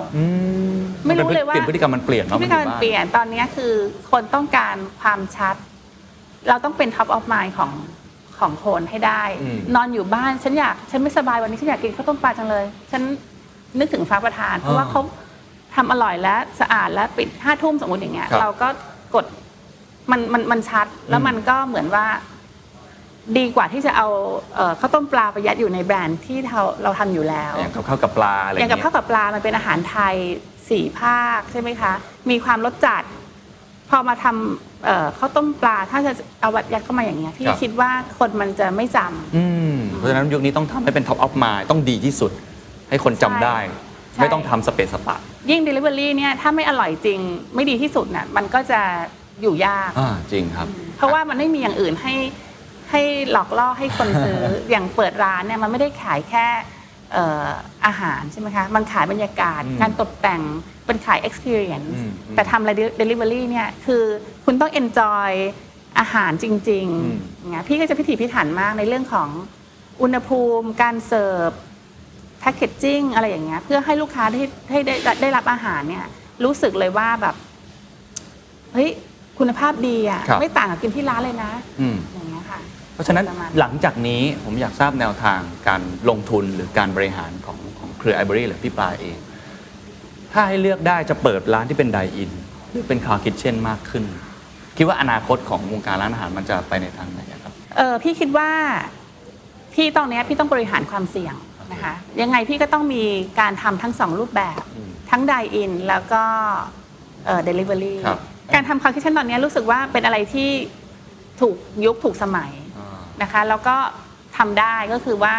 [1.05, 3.73] ไม่รู้เลยว่าเปลี่ยนพฤติกรรมมันเปลี่ยนพเนาะฤติกรรมมันเปลี่ยนตอนเนี้ยคือ
[4.11, 5.55] คนต้องการความชัด
[6.49, 7.71] เราต้องเป็น top of mind ของ
[8.39, 13.01] ของคนให้ได้อืมนอนอยู่บ้านฉันอยากฉันไม่สบายวันนี้ฉันอยากกินข้าวต้มปลาจังเลย ฉัน
[13.79, 15.01] นึกถึงฟ้าประธาน เพราะว่าเขา
[15.75, 18.67] ทำอร่อยและสะอาดและปิดห้าทุ่มสมมติอย่างเงี้ยครับเราก็
[19.15, 19.25] กด
[20.11, 22.05] มันมันมันชัดแล้วอืมมันก็เหมือนว่า
[23.37, 24.07] ดีกว่าที่จะเอา
[24.55, 30.15] เอ่อข้าวต้มปลาไปยัดอยู่ในแบรนด์ที่เราเราทำอยู่แล้ว อย่างกับข้าวกับปลาอะไรออย่างย่างกับเงี้ข้าวยกับปลา มันเป็นอาหารไทย
[30.69, 31.93] สี่ภาคใช่ไหมคะ
[32.29, 33.03] มีความรสจัด
[33.89, 37.89] พอมาทำเอ่อข้าวต้มปลา ถ้าจะเอาวัดยัดเข้ามาอย่างเงี้ย พี่คิดว่า
[38.19, 42.31] คนมันจะไม่จำ อืมเพราะฉะนั้นยุคนี้ต้องทำให้เป็น top of mind ต้องดีที่สุด
[42.89, 43.57] ให้คนจำได้
[44.13, 45.17] ใช่ ไม่ต้องทำสะเปะสะปะ
[45.49, 47.19] ยิ่ง Delivery เนี่ย ถ้าไม่อร่อยจริง
[47.55, 48.81] ไม่ดีที่สุดน่ะ มันก็จะ
[49.41, 52.13] อยู่ยาก อ่าจริงครับ เพราะว่ามันไม่มีอย่างอื่นให้
[52.91, 56.45] ให้หลอกล่อให้คนซื้อ อย่างเปิดร้านเนี่ยมันไม่ได้ขายแค่
[57.13, 57.47] เอ่อ
[57.85, 60.41] อาหารใช่ไหมคะ มันขายบรรยากาศ อืมการตกแต่ง
[60.85, 62.71] เป็นขาย experience อืมแต่ทำอะไร
[63.01, 64.03] delivery เนี่ยคือ
[64.45, 65.31] คุณต้อง enjoy
[65.99, 69.29] อาหารจริงอืม ๆอย่างเงี้ยพี่ก็จะพิถีพิถันมากในเรื่องของ
[70.01, 71.51] อุณหภูมิ การเสิร์ฟ
[72.39, 76.05] แพคเกจจิ้งอะไรอย่างเงี้ยเพื่อให้ลูกค้าที่ให้ได้ได้รับอาหารเนี่ย
[76.43, 77.35] รู้สึกเลยว่าแบบ
[78.73, 78.89] เฮ้ย
[79.39, 82.59] คุณภาพดีอะครับ ไม่ต่างกับกินที่ร้านเลยนะอืม อย่างเงี้ยค่ะ
[82.93, 89.17] เพราะฉะนั้นประมาณหลังจากนี้ผมอยากทราบแนวทางการลงทุนหรือการบริหารของของเครือไอเบอรี่หรือพี่ปลาเอง
[90.33, 92.31] ถ้าให้เลือกได้จะเปิดร้านที่เป็น dine-in
[92.71, 94.03] หรือเป็น cloud kitchen มากขึ้น
[94.77, 98.49] คิดว่าอนาคตของวงการร้านอาหารมันจะไปในทางไหนอะครับ เออพี่คิดว่า
[99.73, 101.35] พี่ตอนเนี้ยพี่ต้องบริหารความเสี่ยง
[101.71, 103.03] นะคะยังไงพี่ก็ต้องมี
[103.39, 106.23] การทำทั้งสองรูปแบบ อืมทั้ง dine-in แล้วก็
[107.25, 108.19] เอ่อเดลิเวอรี่ครับ
[108.53, 110.49] การทำ cloud kitchen ตอนเนี้ยรู้สึกว่าเป็นอะไรที่
[111.41, 111.55] ถูก
[111.85, 113.75] ยุคถูกสมัยอ่านะคะแล้วก็
[114.37, 115.35] ทำได้ก็คือว่า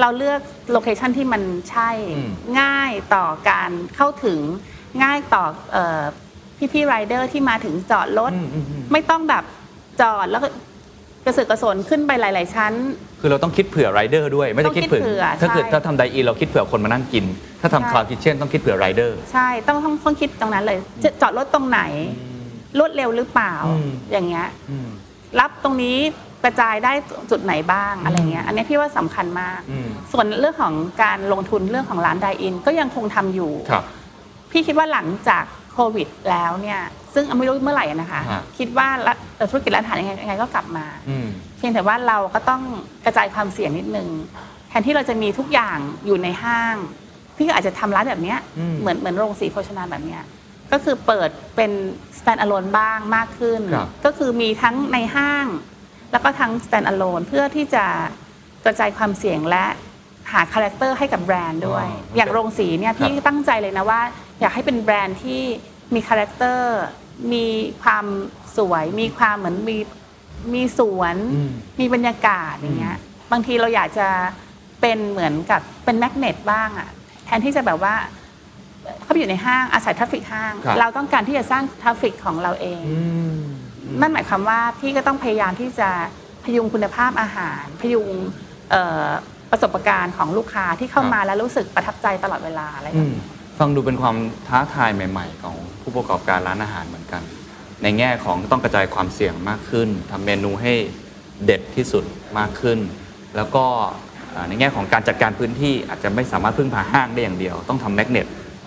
[0.00, 0.40] เราเลือก
[0.72, 4.40] location ที่มันใช่อืมง่ายต่อการเข้าถึง
[5.02, 6.02] ง่ายต่อเออ
[6.72, 9.44] พี่ๆไรเดอร์ที่มาถึงจอดรถอืมอืมอืมไม่ต้องแบบ
[10.00, 10.48] จอดแล้วก็
[11.24, 12.72] กระเสือกกระสนขึ้นไปหลาย ๆ ชั้น
[13.20, 17.24] คือเราต้องคิดเผื่อไรเดอร์ด้วย ไม่ได้คิดเผื่อต้องคิดเผื่อถ้าเกิดใช่ถ้าทำ dine-in เราคิดเผื่อคนมานั่งกิน
[17.60, 21.80] ถ้าใช่ทำ cloud kitchen ต้องคิดเผื่อไรเดอร์ใช่ต้องต้องต้องคิดตรงนั้นเลยจะจอดรถตรงไหน
[22.78, 24.46] รวดเร็วหรือเปล่าอืม อย่างเงี้ย
[25.40, 25.96] รับตรงนี้
[26.44, 26.92] กระจายได้
[27.30, 33.84] จุดไหนบ้างอะไรเงี้ยอันนี้พี่ว่าสำคัญมาก อืมส่วนเรื่องของการลงทุนเรื่องของร้านไดอินก็ยังคงทำอยู่ ครับ
[34.50, 36.80] พี่คิดว่าหลังจากโควิดแล้วเนี่ย
[37.14, 42.62] ซึ่งไม่รู้เมื่อไหร่นะคะ ฮะ คิดว่าละเอ่อธุรกิจร้านอาหารยังไงยังไงก็กลับมา อืม เพียงแต่ว่าเราก็ต้อง
[43.04, 44.08] กระจายความเสี่ยงนิดนึง
[44.68, 46.76] แทนที่เราจะมีทุกอย่างอยู่ในห้าง
[47.36, 50.22] พี่ก็อาจจะทำร้านแบบเนี้ยอืม เหมือนเหมือนโรงสีโภชนาแบบเนี้ย
[50.72, 51.70] ก็คือเปิดเป็น
[52.18, 55.46] stand alone บ้างมากขึ้น ครับก็คือมีทั้งในห้าง
[56.12, 57.84] แล้วก็ทั้ง stand alone เพื่อที่จะ
[58.64, 59.64] กระจายความเสี่ยงและ
[60.32, 64.00] หา character ให้กับแบรนด์ด้วย อ๋ออย่างโรงสีเนี่ยครับพี่ตั้งใจเลยนะว่า
[64.40, 65.42] อยากให้เป็นแบรนด์ที่
[65.94, 66.76] มี character
[67.32, 67.46] มี
[67.82, 68.04] ความ
[68.56, 69.76] สวย มีความเหมือนมี
[70.54, 71.50] มีสวน อืม
[71.80, 72.96] มีบรรยากาศอย่างเงี้ย
[73.32, 74.08] บางทีเราอยากจะ
[74.80, 76.88] เป็นเหมือนกับเป็น magnet บ้างอะ
[77.24, 77.94] แทนที่จะแบบว่า
[79.02, 82.82] เข้าไปอยู่ในห้างอาศัย traffic ห้าง ครับ เราต้องการที่จะสร้าง traffic ของเราเอง
[84.00, 85.88] นั่นหมายความว่าพี่ก็ต้องพยายามที่จะ
[86.44, 88.08] พยุงคุณภาพอาหาร พยุง
[88.70, 89.06] เอ่อ
[89.50, 93.22] ประสบการณ์ของลูกค้าที่เข้าครับ มาแล้วรู้สึกประทับใจตลอดเวลาอะไรแบบอืมนี้
[93.58, 94.16] ฟังดูเป็นความ
[94.48, 97.22] ท้าทายใหม่ ๆ ของผู้ประกอบการร้านอาหารเหมือนกัน
[97.82, 100.72] ในแง่ของต้องกระจายความเสี่ยงมากขึ้นทำเมนูให้
[101.44, 102.04] เด็ดที่สุด
[102.38, 102.78] มากขึ้น
[103.36, 103.64] แล้วก็
[104.34, 108.26] อ่าในแง่ของการจัดการพื้นที่อาจจะไม่สามารถพึ่งพาห้างได้อย่างเดียว ต้องทำแมกเนต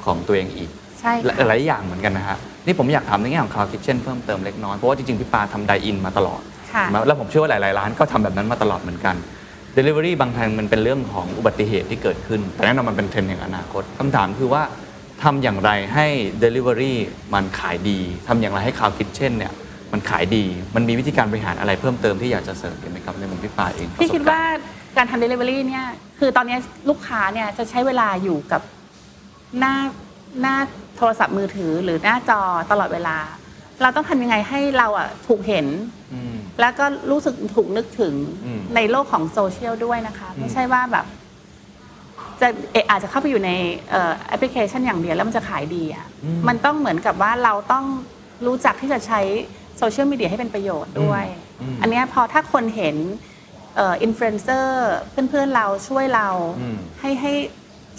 [0.09, 0.69] ของตัวเองอีก
[0.99, 6.41] ใช่หค่ะลายๆอย่างเหมือนกันนะฮะนี่ผมอยากถามในแง่ของ Cloud Kitchen เพิ่มเติมเล็กน้อย เพราะว่าจริงๆ พี่ปาทำไดอินมาตลอด
[6.73, 9.15] ค่ะ แล้วผมเชื่อว่าหลายๆร้านก็ทำแบบนั้นมาตลอดเหมือนกัน
[9.77, 14.63] Delivery บางทางมันเป็นเรื่องของอุบัติเหตุที่เกิดขึ้น แต่แน่นอนมันเป็นเทรนด์แห่งอนาคตคำถามคือว่า
[15.23, 16.07] ทำอย่างไรให้
[16.43, 16.93] Delivery
[17.33, 19.53] มันขายดีทำอย่างไรให้ Cloud Kitchen เนี่ย
[19.93, 20.45] มันขายดี
[20.75, 24.43] มันมีวิธีการบริหารอะไรเพิ่มเติมที่อยากจะเสริมไหมครับในมุมพี่ปาเองพี่คิดประสบกรณ์ว่า
[24.97, 25.85] การทำ delivery เนี่ย
[26.19, 26.57] คือตอนนี้
[26.89, 28.61] ลูกค้าเนี่ยจะใช้เวลาอยู่กับ
[29.59, 29.75] หน้า
[30.41, 30.55] หน้า
[30.97, 33.17] โทรศัพท์มือถือหรือหน้าจอตลอดเวลา
[33.81, 35.67] เราต้องทำยังไงให้เราอะถูกเห็น
[36.13, 38.13] อืม แล้วก็รู้สึกถูกนึกถึง
[38.45, 41.05] อืมในโลกของโซเชียลด้วยนะคะ อืม ไม่ใช่ว่าแบบ
[42.41, 43.51] จะเอะอาจจะเข้าไปอยู่ใน
[43.89, 46.05] เอ่อแอปพลิเคชันอย่างเดียวแล้วมันจะขายดีอะ
[46.47, 47.85] มันต้องเหมือนกับว่าเราต้อง
[48.45, 49.21] รู้จักที่จะใช้
[49.77, 51.25] โซเชียลมีเดียให้เป็นประโยชน์ด้วย
[51.81, 52.95] อันเนี้ยพอถ้าคนเห็น
[53.79, 54.89] อินฟลูเอนเซอร์
[55.29, 56.27] เพื่อนๆเราช่วยเรา
[56.61, 57.33] อืม ให้ให้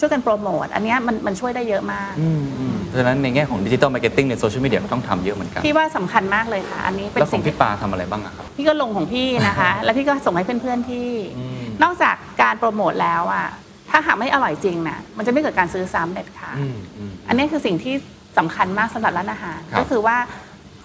[0.01, 11.09] ช่วยกันโปรโมทอันเนี้ยมันมันช่วยได้เยอะมากอืมอืมเพราะฉะนั้นในแง่ของดิจิ t a ลมาร์เก็ตติ้งในโซเชียลมีเดียก็ต้องทำเยอะเหมือนกัน พี่ว่าสำคัญมากเลยค่ะ อันนี้เป็นแล้วสิ่งของที่พี่ปลาทำอะไรบ้างอะครับ พี่ก็ลงของพี่นะคะ แล้วพี่ก็ส่งให้เพื่อนๆที่
[11.39, 13.47] อืมนอกจากการโปรโมทแล้วอะ
[13.91, 17.95] ถ้าหากไม่อร่อยจริงนะมันจะไม่เกิดการซื้อซ้ำเด็ดขาด อืมอืม อันนี้คือสิ่งที่
[18.39, 20.17] สำคัญมากสำหรับร้านอาหาร ครับ ก็คือว่า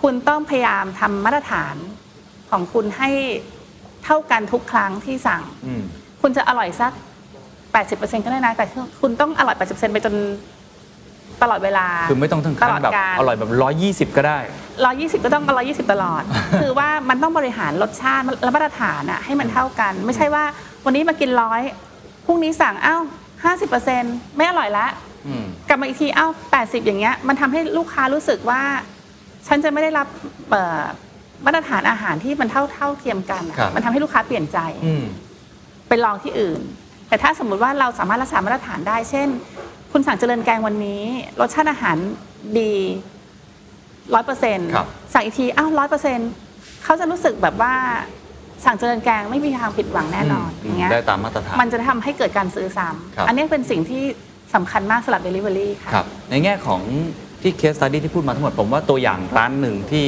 [0.02, 1.76] คุณต้องพยายามทำมาตรฐาน
[2.52, 3.10] ของคุณให้
[4.06, 5.84] เท่ากันทุกครั้งที่สั่ง อืม
[6.22, 6.92] คุณจะอร่อยสัก
[7.84, 8.66] 80%ก็ได้นะ แต่
[9.02, 10.14] คุณต้องอร่อย 80%ไปจน
[11.42, 14.40] ตลอดเวลา คือไม่ต้องถึงขั้นแบบตลอดกาลอร่อยแบบร้อยยี่สิบก็ได้
[14.82, 16.24] 120 ก็ต้อง120 ตลอด
[16.62, 20.44] คือว่ามันต้องบริหารรสชาติและมาตรฐานอะให้มันเท่ากัน ไม่ใช่ว่า
[20.86, 21.62] วันนี้มากินร้อย
[22.26, 23.02] พรุ่งนี้สั่งอ้าว
[23.70, 24.88] 50%ไม่อร่อยละ
[25.28, 28.62] อืมกลับมาอีกทีอ้าว80 อย่างเงี้ย มันทำให้ลูกค้ารู้สึกว่า
[29.48, 30.08] ฉันจะไม่ได้รับ
[30.50, 30.84] เอ่อ
[31.46, 35.06] มาตรฐานอาหารที่มันเท่าเท่าเทียมกันอะครับมันทำให้ลูกค้าเปลี่ยนใจอืม
[35.88, 36.62] ไปลองที่อื่น
[37.16, 39.28] แต่ถ้าสมมุติว่าเราสามารถรักษามาตรฐานได้ เช่น
[39.92, 41.04] คุณสั่งเจริญแกงวันนี้
[41.40, 41.98] รสชาติอาหาร
[42.60, 42.74] ดี
[44.14, 46.30] ร้อยเปอร์เซ็นต์ครับสั่งอีกทีอ้าวร้อยเปอร์เซ็นต์
[46.84, 47.74] เขาจะรู้สึกแบบว่า
[48.66, 54.04] สั่งเจริญแกงไม่มีทางผิดหวังแน่นอนอย่างเงี้ยได้ตามมาตรฐาน มันจะทำให้เกิดการซื้อซ้ำครับอันนี้เป็นสิ่งที่
[54.56, 56.82] สำคัญมากสำหรับ Delivery ค่ะครับในแง่ของ
[57.42, 60.06] ที่ case study ที่พูดมาทั้งหมด ผมว่าตัวอย่างร้านหนึ่งที่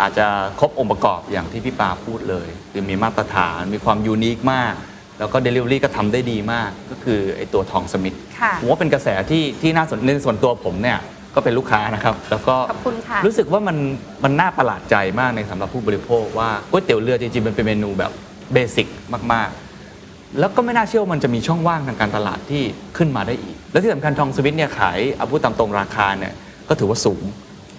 [0.00, 0.26] อาจจะ
[0.60, 4.74] ครบองค์ประกอบอย่างที่พี่ปลาพูดเลย คือมีมาตรฐานมีความ unique มาก
[5.22, 10.98] แล้วก็ Delivery ก็ทำได้ดีมากก็คือไอ้ตัวทองสมิทธ์ค่ะ ผมว่าเป็นกระแสที่ที่น่าสนในส่วนตัวผมเนี่ย
[11.34, 13.76] ก็เป็นลูกค้านะครับ แล้วก็ขอบคุณค่ะรู้สึกว่ามัน
[14.24, 18.12] มันน่าประหลาดใจมากในสำหรับผู้บริโภคว่าก๋วยเตี๋ยวเรือจริงๆมันเป็นเมนูแบบ
[18.52, 18.86] เบสิก
[19.32, 19.48] มาก
[19.94, 22.62] ๆ แล้วก็ไม่น่าเชื่อว่ามันจะมีช่องว่างทางการตลาดที่
[22.96, 26.32] ขึ้นมาได้อีก และที่สำคัญทองสวิตเนี่ยขายเอาพูดตามตรงราคาเนี่ย
[26.68, 27.22] ก็ถือว่าสูง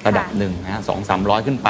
[0.08, 1.70] ระดับหนึ่งนะฮะสองสามร้อยขึ้นไป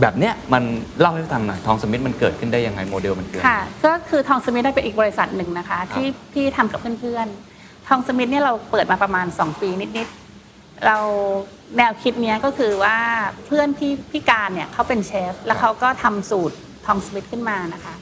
[0.00, 0.62] แบบเนี้ยมัน
[1.00, 10.96] เล่าให้ฟังหน่อยทองสมิธมันเกิดขึ้นได้ยังไงโมเดลมันเกิด ค่ะ ก็คือทองสมิธได้เป็นอีกบริษัทหนึ่งนะคะ ที่พี่ทำกับเพื่อนๆ ทองสมิทธ์เนี่ยเราเปิดมาประมาณ 2 ปีนิดๆ เรา
[11.76, 12.96] แนวคิดเนี้ยก็คือว่า
[13.46, 16.56] เพื่อนพี่พี่การเนี่ยเขาเป็นเชฟ แล้วเขาก็ทำสูตร
[16.86, 17.94] ทองสมิทธ์ขึ้นมานะคะ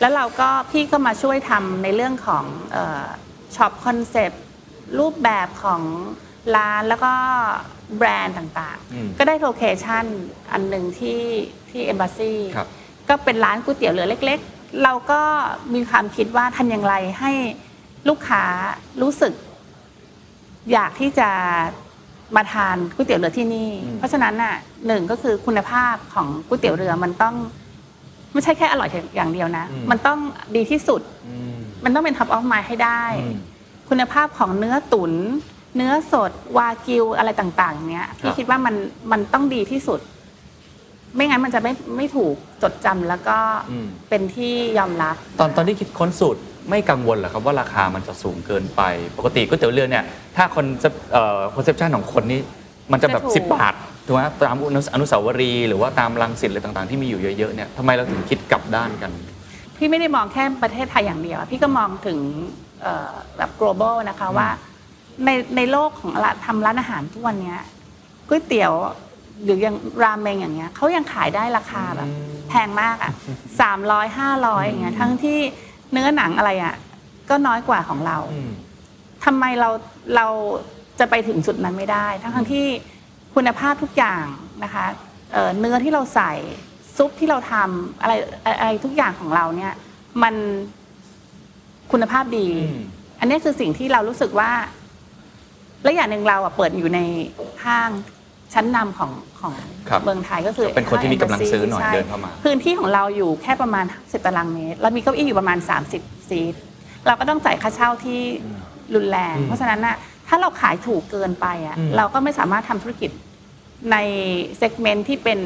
[0.00, 2.44] แล้วเราก็พี่ก็มาช่วยทำในเรื่องของ
[3.56, 4.42] shop concept
[4.98, 5.80] รูปแบบของ
[6.56, 7.12] ร้านแล้วก็
[7.98, 10.04] แบรนด์ต่างๆ อืม ก็ได้ location
[10.52, 11.22] อันหนึ่งที่
[11.70, 12.68] ที่เอมบ s ซีครับ
[13.08, 15.20] ก็เป็นร้านก๋วยเตี๋ยวเรือเล็ก ๆ เราก็
[15.74, 17.32] มีความคิดว่าทำอย่างไรให้
[18.08, 18.44] ลูกค้า
[19.02, 19.32] รู้สึก
[20.72, 21.28] อยากที่จะ
[22.36, 24.54] มาทานก๋วยเตี๋ยวเรือที่นี่ อืม เพราะฉะนั้นน่ะ
[24.86, 27.34] หนึ่งก็คือคุณภาพของก๋วยเตี๋ยวเรือมันต้อง
[28.32, 30.18] ไม่ใช่แค่อร่อยอย่างเดียวนะมันต้อง
[30.56, 33.38] ดีที่สุด อืมมันต้องเป็น top of mind ให้ได้ อืม
[33.88, 35.12] คุณภาพของเนื้อตุ๋น
[35.76, 38.74] เนื้อสดวากิวอะไรต่างๆ เนี้ยครับ พี่คิดว่ามัน
[39.12, 40.00] มันต้องดีที่สุด
[41.14, 43.38] ไม่งั้นมันจะไม่ไม่ถูกจดจำแล้วก็
[43.70, 48.82] อืม เป็นที่ยอมรับ ตอนตอนที่คิดค้นสูตรไม่กังวลเหรอครับว่าราคามันจะสูงเกินไป
[49.16, 50.04] ปกติก๋วยเตี๋ยวเรือเนี่ย
[50.36, 50.64] ถ้าคน
[51.12, 52.40] เอ่อ conception ของคนนี่
[52.92, 53.74] มันจะแบบจะถูก10 บาท
[54.06, 59.10] ถูกไหมตามอนุอนุสาวรีย์หรือว่าตามรังสิตอะไรต่างๆที่มีอยู่เยอะๆเนี่ยทำไมเราถึงคิดกลับด้านกัน
[59.76, 62.18] พี่ไม่ได้มองแค่ประเทศไทยอย่างเดียวอะพี่ก็มองถึง
[62.82, 64.48] เอ่อแบบ global นะคะว่า
[65.24, 67.58] ในในโลกของร้านทำร้านอาหารทุกวันเนี้ย
[68.28, 68.72] ก๋วยเตี๋ยว
[69.44, 72.08] หรืออย่างราเมงอย่างเงี้ยเขายังขายได้ราคาแบบ
[72.48, 73.12] แพงมากอะ
[73.60, 75.38] สามร้อยห้าร้อยอย่างเงี้ยทั้งที่
[75.92, 76.74] เนื้อหนังอะไรอะ
[77.30, 78.18] ก็น้อยกว่าของเรา
[79.24, 79.70] ทำไมเรา
[80.16, 80.26] เรา
[80.98, 82.66] จะไปถึงจุดนั้นไม่ได้ ทั้งทั้งที่
[83.34, 84.24] คุณภาพทุกอย่าง
[84.64, 84.84] นะคะ
[85.32, 86.32] เอ่อเนื้อที่เราใส่
[86.96, 88.12] ซุปที่เราทำอะไร
[88.60, 89.72] อะไรทุกอย่างของเราเนี่ย
[90.22, 90.34] มัน
[91.92, 92.82] คุณภาพดีอืม
[93.20, 94.50] อันนี้คือสิ่งที่เรารู้สึกว่า
[95.82, 97.00] และอย่างหนึ่งเราอะเปิดอยู่ใน
[97.64, 97.90] ห้าง
[98.54, 99.52] ชั้นนำของของ
[99.88, 105.58] ครับเมืองไทยก็คือเป็นคนที่มีกำลังซื้อหน่อยใช่เดินเข้ามา พื้นที่ของเราอยู่แค่ประมาณ 10 ตารางเมตร แล้วมีเก้าอี้อยู่ประมาณ
[105.94, 106.54] 30 seat
[107.06, 108.20] เราก็ต้องจ่ายค่าเช่าที่
[108.94, 109.96] รุนแรง เพราะฉะนั้นน่ะ
[110.28, 113.10] ถ้าเราขายถูกเกินไปอะเราก็ไม่สามารถทำธุรกิจ
[113.92, 113.96] ใน
[114.58, 115.40] segment ที่เป็น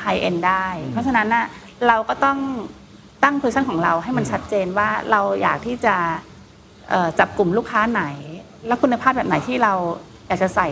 [0.00, 1.46] high-end ได้ เพราะฉะนั้นน่ะ
[1.88, 2.38] เราก็ต้อง
[3.22, 5.94] ตั้งโพซิชันของเราให้มันชัดเจนว่าเราอยากที่จะ
[6.90, 8.04] เอ่อจับกลุ่มลูกค้าไหน
[8.66, 9.72] และคุณภาพแบบไหนที่เรา
[10.26, 10.68] อยากจะใส่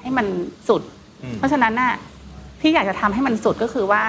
[0.00, 0.26] ให้มัน
[0.68, 0.82] สุด
[1.38, 1.94] เพราะฉะนั้นน่ะ
[2.60, 4.02] ที่อยากจะทำให้มันสุดก็คือว่า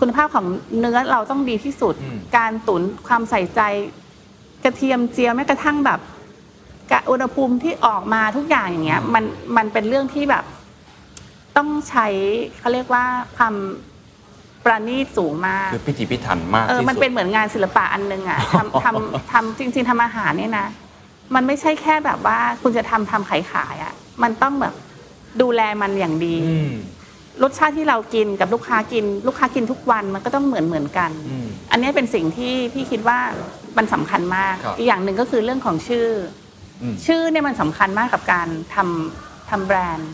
[0.00, 0.46] คุณภาพของ
[0.78, 1.94] เนื้อเราต้องดีที่สุด
[2.36, 3.60] การตุ๋นความใส่ใจ
[4.64, 6.00] กระเทียมเจียวแม้กระทั่งแบบ
[6.92, 9.24] กะอุณหภูมิที่ออกมาทุกอย่างอย่างเงี้ยมัน
[9.56, 10.44] มันเป็นเรื่องที่แบบ
[11.56, 12.06] ต้องใช้
[12.58, 13.04] เขาเรียกว่า
[13.36, 13.54] ความ
[14.64, 20.66] ประณีตสูงมากคือพิถีพิถันมากเออที่มันสุเป็ดนเหมือนงานศิลปะอันนึงอะทำทำทำจริง ๆทำอาหารเนี่ยนะ
[21.34, 24.74] มันไม่ใช่แค่แบบว่าคุณจะทำทำขายขายๆอะมันต้องแบบ
[25.42, 26.72] ดูแลมันอย่างดีอืม
[27.42, 33.18] รสชาติที่เรากินกับลูกค้ากิน ลูกค้ากินทุกวันมันก็ต้องเหมือนเหมือนกันอืมอันนี้เป็นสิ่งที่พี่คิดว่า
[33.76, 36.08] มันสำคัญมากครับอีกอย่างหนึ่งก็คือเรื่องของชื่อ
[36.82, 40.12] อมชื่อเนี่ยมันสำคัญมากกับการทำทำแบรนด์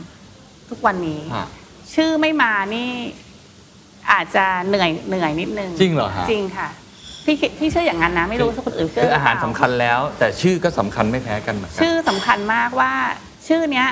[0.70, 1.48] ทุกวันนี้ฮะ
[1.94, 2.90] ชื่อไม่มานี่
[4.12, 6.68] อาจจะเหนื่อยเหนื่อยนิดนึง จริงเหรอฮะจริงค่ะ
[7.26, 12.92] พี่คิดพี่เชื่ออย่างนั้นนะ ไม่รู้ถ้าคนอื่นเชื่คือออาหารเปล่สำคัญแล้ว แต่ชื่อก็สำคัญไม่แพ้กันเหมือนกัชื่อสำคัญมากว่า
[13.48, 13.88] ชื่อเนี้ย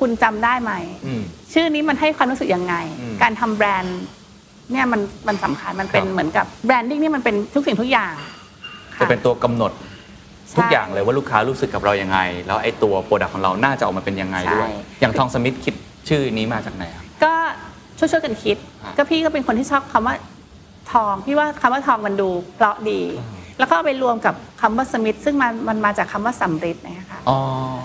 [0.00, 0.72] คุณจำได้ไหม
[1.20, 4.00] ม ชื่อนี้มันให้ความรู้สึกยังไง อืมการทำแบรนด์
[4.72, 8.12] เนี่ยมันมันสำคัญมันเป็นครับ เหมือนกับแบรนดิ้งนี่มันเป็นทุกสิ่งทุกอย่าง
[9.00, 9.72] จะเป็นตัวกำหนด
[10.56, 15.74] ทุกใช่อย่างเลยว่าลูกค้ารู้สึกกับเรายังไง แล้วไอ้ตัว product ของเราน่าจะออกมาเป็นยังไงด้วยใช่อย่างทองสมิธคิด
[16.08, 17.32] ชื่อนี้มาจากไหนครับ ก็
[17.98, 20.14] ช่วยช่วยๆกันคิด ฮะ ก็พี่ก็เป็นคนที่ชอบคำว่า
[20.92, 23.00] ทองพี่ว่าคำว่าทองมันดูเพราะดี
[23.58, 27.38] แล้วก็เอาไปรวมกับคำว่าสมิธซึ่งมันมันมาจากคำว่าสำริดนะคะอ๋อ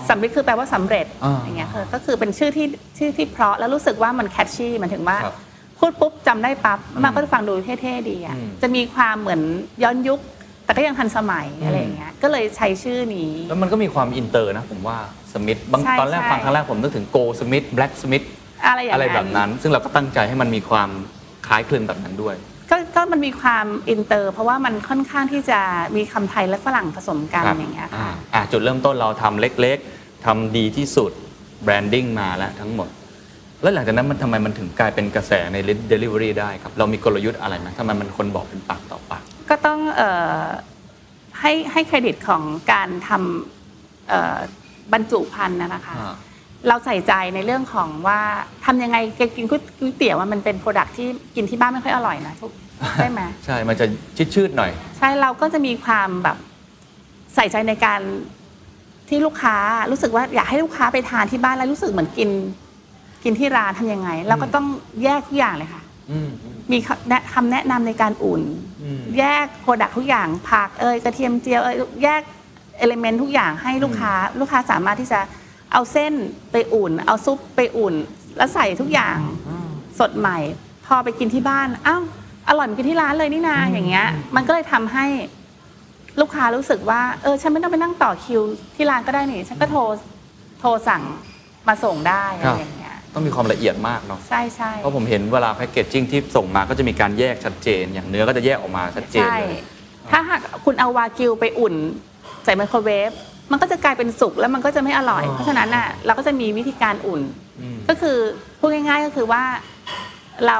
[0.10, 5.36] สำริดคือแปลว่าสำเร็จอ่าอย่างเงี้ยคือก็คือเป็นชื่อที่ชื่อที่เพราะแล้วรู้สึกว่ามัน catchy มันถึงว่าครับ
[5.80, 9.42] พูดปุ๊บจำได้ปั๊บมันก็จะฟังดูเท่ๆดีอะอืมจะมีความเหมือน
[9.84, 10.20] ย้อนยุค
[10.66, 14.98] แต่ก็ยังทันสมัยอะไรอย่างเงี้ยก็เลยใช้ชื่อนี้ แล้วมันก็มีความอินเตอร์นะผมว่า
[15.34, 18.26] สมิธบางใช่ตอนแรกใช่ฟังครั้งแรกผมนึกถึง goldsmith blacksmith
[18.66, 20.90] อะไรอย่างอะไรแบบนั้น ซึ่งเราก็ตั้งใจให้มันมีความ
[21.48, 22.36] คล้ายคลึงแบบนั้นด้วย
[22.70, 25.60] ก็ก็มันมีความอินเตอร์ เพราะว่ามันค่อนข้างที่จะ
[25.96, 31.12] มีคำไทยและฝรั่งผสมกันครับอย่างเงี้ยอ่าค่ะอ่าจุดเริ่มต้นเราทำเล็กๆทำดีที่สุด
[31.64, 32.90] branding มาแล้วทั้งหมด
[33.62, 35.58] แล้วหลังจากนั้นมันทำไมมันถึงกลายเป็นกระแสใน
[35.92, 40.10] Delivery ได้ครับ เรามีกลยุทธ์อะไรไหมทำไมมันคนบอกเป็นปากต่อปาก ก็ต้องเอ่
[40.42, 40.44] อ
[41.40, 44.38] ให้ให้เครดิตของการทำเอ่อ
[44.94, 46.16] บรรจุภัณฑ์นะนะคะ อ่า
[46.68, 48.20] เราใส่ใจในเรื่องของว่า
[48.66, 48.98] ทำยังไง
[49.36, 49.56] กินก๋
[49.88, 52.52] วยเตี๋ยวมันเป็นโปรดักที่กินที่บ้านไม่ค่อยอร่อยนะทุก
[52.96, 53.86] ใช่ไหมใช่ มันจะ
[54.34, 56.38] ชืดๆหน่อย ใช่เราก็จะมีความแบบ
[57.36, 58.02] ใส่ใจในการ
[59.10, 59.56] ที่ลูกค้า
[59.92, 62.30] รู้สึกว่าอยากให้ลูกค้าไปทานที่บ้านแล้วรู้สึกเหมือนกิน
[63.24, 64.66] กินที่ร้านทำยังไง เราก็ต้อง
[65.04, 68.42] แยกทุกอย่างเลยค่ะอืมอืมมีคำแนะคำแนะนำในการอุ่น
[68.84, 72.22] อืมแยก product ทุกอย่างผักเอยกระเทียมเจียวเอยแยก
[72.78, 75.20] element ทุกอย่างให้ลูกค้า ลูกค้าสามารถที่จะ
[75.74, 76.14] เอาเส้น
[76.52, 77.96] ไปอุ่น เอาซุปไปอุ่น
[78.38, 79.18] แล้วใส่ทุกอย่าง
[80.00, 80.38] สดใหม่
[80.86, 82.04] พอไปกินที่บ้านอ้าว
[82.50, 85.06] อร่อยเหมือนกินที่ร้านเลยนี่นาอย่างเงี้ย มันก็เลยทำให้
[86.22, 88.42] ลูกค้ารู้สึกว่าเออฉันไม่ต้องไปนั่งต่อคิว
[88.76, 89.82] ที่ร้านก็ได้นี่ ฉันก็โทร
[90.60, 91.04] โทรสั่ง
[91.68, 99.62] มาส่งได้อะไรอย่างเงี้ยต้องมีความละเอียดมากเนาะใช่ใช่เพราะผมเห็นเวลาแพคเกจจิ้งที่ส่งมาก็จะมีการแยกชัดเจน อย่างเนื้อก็จะแยกออกมาชัดเจนใช่เลย
[100.12, 101.76] ถ้าหากคุณเอาวากิวไปอุ่น
[102.44, 103.12] ใส่ไมโครเวฟ
[103.52, 107.22] มันก็จะกลายเป็นสุกแล้วมันก็จะไม่อร่อย เพราะฉะนั้นน่ะเราก็จะมีวิธีการอุ่น
[107.62, 108.18] อืมก็คือ
[108.60, 109.44] พูดง่ายๆก็คือว่า
[110.48, 110.60] เรา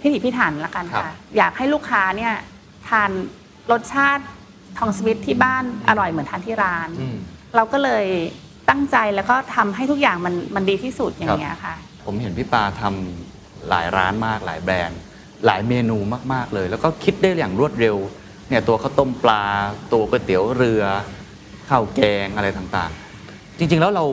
[0.00, 2.34] พิถีพิถันละกันครัค่ะบอยากให้ลูกค้าเนี่ย
[2.88, 3.10] ทาน
[3.70, 4.24] รสชาติ
[4.78, 7.16] ทองสวิตที่บ้านอร่อยเหมือนทานที่ร้านอืม
[7.56, 8.06] เราก็เลย
[8.68, 15.00] ตั้งใจแล้วก็ทำให้ทุกอย่างมันมันดีที่สุดอย่างเงี้ยค่ะ ผมเห็นพี่ปาทำหลายร้านมากหลายแบรนด์
[15.46, 15.98] หลายเมนู
[16.32, 17.96] มากๆเลย แล้วก็คิดได้อย่างรวดเร็ว
[18.48, 19.44] เนี่ยตัวข้าวต้มปลา
[19.92, 20.84] ตัวก๋วยเตี๋ยวเรือ
[21.72, 24.04] ข้าวแกงอะไรต่างๆ จริงๆแล้วเรา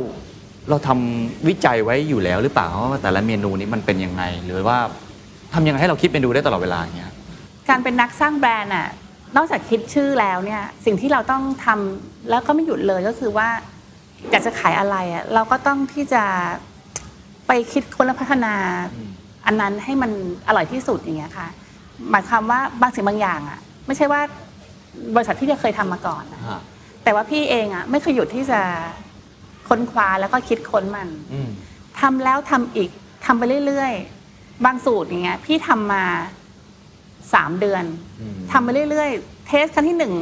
[0.70, 4.78] เราทำวิจัยไว้อยู่แล้วหรือเปล่าว่าแต่ละเมนูนี้มันเป็นยังไง หรือว่า
[5.54, 7.12] ทำยังไงให้เราคิดเมนูได้ตลอดเวลาอย่างเงี้ย
[7.70, 8.88] การเป็นนักสร้างแบรนด์อะ
[9.36, 13.50] นอกจากคิดชื่อแล้วเนี่ยสิ่งที่เราต้องทำแล้วก็ไม่หยุดเลยก็คือว่า
[14.32, 16.24] อยากจะขายอะไรอะเราก็ต้องที่จะ
[17.48, 18.54] ไปคิดค้นและพัฒนา
[19.46, 20.12] อันนั้นให้มัน
[20.48, 21.48] อร่อยที่สุดอย่างเงี้ยค่ะ
[22.12, 24.22] หมายความว่าบางสิ่งบางอย่างอะ ไม่ใช่ว่า
[25.16, 26.42] บริษัทพี่จะเคยทำมาก่อนนะ
[27.10, 28.60] แต่ว่าพี่เองอะไม่เคยหยุดที่จะ
[29.68, 31.50] ค้นคว้าแล้วก็คิดค้นมันอืม
[32.00, 32.90] ทำแล้วทำอีก
[33.26, 36.04] ทำไปเรื่อยๆ บางสูตรอย่างเงี้ย พี่ทำมา
[37.34, 37.84] สามเดือน
[38.22, 40.14] อืม ทำไปเรื่อยๆ เทสครั้งที่หนึ่ง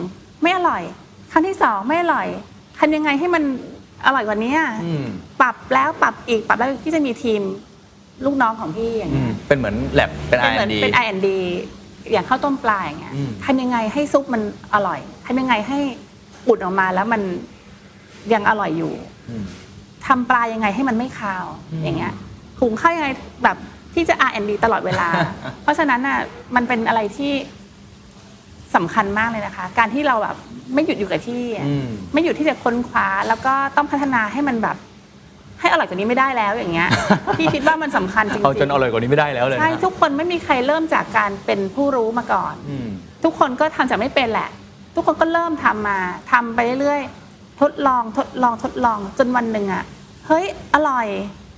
[0.42, 0.84] ไม่อร่อย
[1.32, 2.28] ครั้งที่สองไม่อร่อย
[2.80, 3.44] ทำยังไงให้มัน
[4.06, 5.06] อร่อยกว่านี้อืม
[5.42, 7.42] ปรับแล้วปรับอีกปรับแล้วพี่จะมีทีม
[8.26, 11.28] ลูกน้องของพี่อย่างอืเงี้มยเป็นเหมือนแลบเป็นเป็นเหมือน R&D เป็น R&D
[12.12, 14.42] อย่างข้าวต้มปลาอย่างเงี้ยอืม ทำยังไงให้ซุปมัน
[14.74, 15.80] อร่อยทำยังไงให้
[16.48, 17.22] อุดออกมาแล้วมัน
[18.34, 18.94] ยังอร่อยอยู่
[19.30, 19.46] อืม
[20.08, 22.14] ทำปลายังไงให้มันไม่คาวอืมอย่างเงี้ย
[22.60, 23.10] หุงข้าวยังไง
[23.44, 23.58] แบบ
[23.94, 25.08] ที่จะ R&D ตลอดเวลา
[25.64, 26.20] เพราะฉะนั้นน่ะ
[26.56, 27.34] มันเป็นอะไรที่
[28.76, 30.36] สำคัญมากเลยนะคะ การที่เราแบบ
[30.74, 34.78] ไม่หยุดอยู่กับที่อะอืมไม่หยุดที่จะค้นคว้า แล้วก็ต้องพัฒนาให้มันแบบ
[35.60, 36.90] ให้อร่อยกว่านี้ไม่ได้แล้วอย่างเงี้ย
[37.38, 42.90] พี่คิดว่ามันสำคัญจริงเอาจนอร่อยกว่านี้ไม่ได้แล้วเลยใช่นะทุกคนไม่มีใครเริ่มจากการเป็นผู้รู้มาก่อนอืม
[43.24, 44.50] ทุกคนก็ทำจากไม่เป็นแหละ
[44.98, 46.00] ทุกคนก็เริ่มทำมา
[46.32, 49.84] ทำไปเรื่อยๆทดลองทดลองทดลองจนวันหนึ่งอะ
[50.28, 51.08] เฮ้ยอร่อย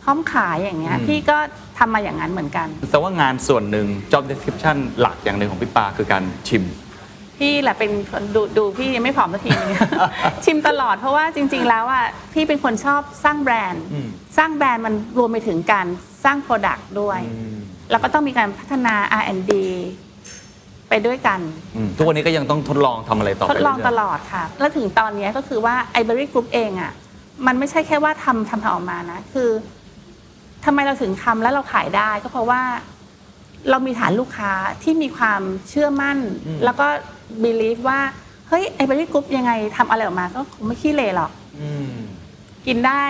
[0.03, 1.37] พร้อมขายอย่างเงี้ยอืมพี่ก็
[1.77, 6.63] ทำมาอย่างนั้นเหมือนกันแต่ว่างานส่วนหนึ่ง job description หลักอย่างหนึ่งของพี่ปาคือการชิม
[7.37, 9.71] พี่แหละเป็นคนดูดูพี่ยังไม่ผอมสักทีนึง
[10.45, 15.87] ชิมตลอดเพราะว่าจริง ๆ แล้วอะพี่เป็นคนชอบสร้างแบรนด์อืมสร้างแบรนด์มันรวมไปถึงการ
[16.23, 17.19] สร้าง Product ด้วย
[17.91, 19.53] แล้วก็ต้องมีการพัฒนา R&D
[20.89, 21.39] ไปด้วยกัน
[21.75, 26.91] อืมทุกวันนี้ก็ยังต้องทดลองทำอะไรต่อไปทดลองเรื่ยๆ ตลอดค่ะ แล้วถึงตอนนี้ก็คือว่า Ivory Group เองอะ่ะ
[27.45, 29.49] มันไม่ใช่แค่ว่าทำทำทำออกมานะ คือ
[30.65, 32.61] ทำไมเราถึงทำแล้วเราขายได้ก็เพราะว่า
[33.69, 34.51] เรามีฐานลูกค้า
[34.83, 36.87] ที่มีความเชื่อมั่น อืม แล้วก็
[37.43, 37.99] believe ว่า
[38.47, 41.93] เฮ้ย Ivory Group ยังไงทำอะไรออกมาก็คงไม่ขี้เลหรอก อืม
[42.67, 43.03] กินได้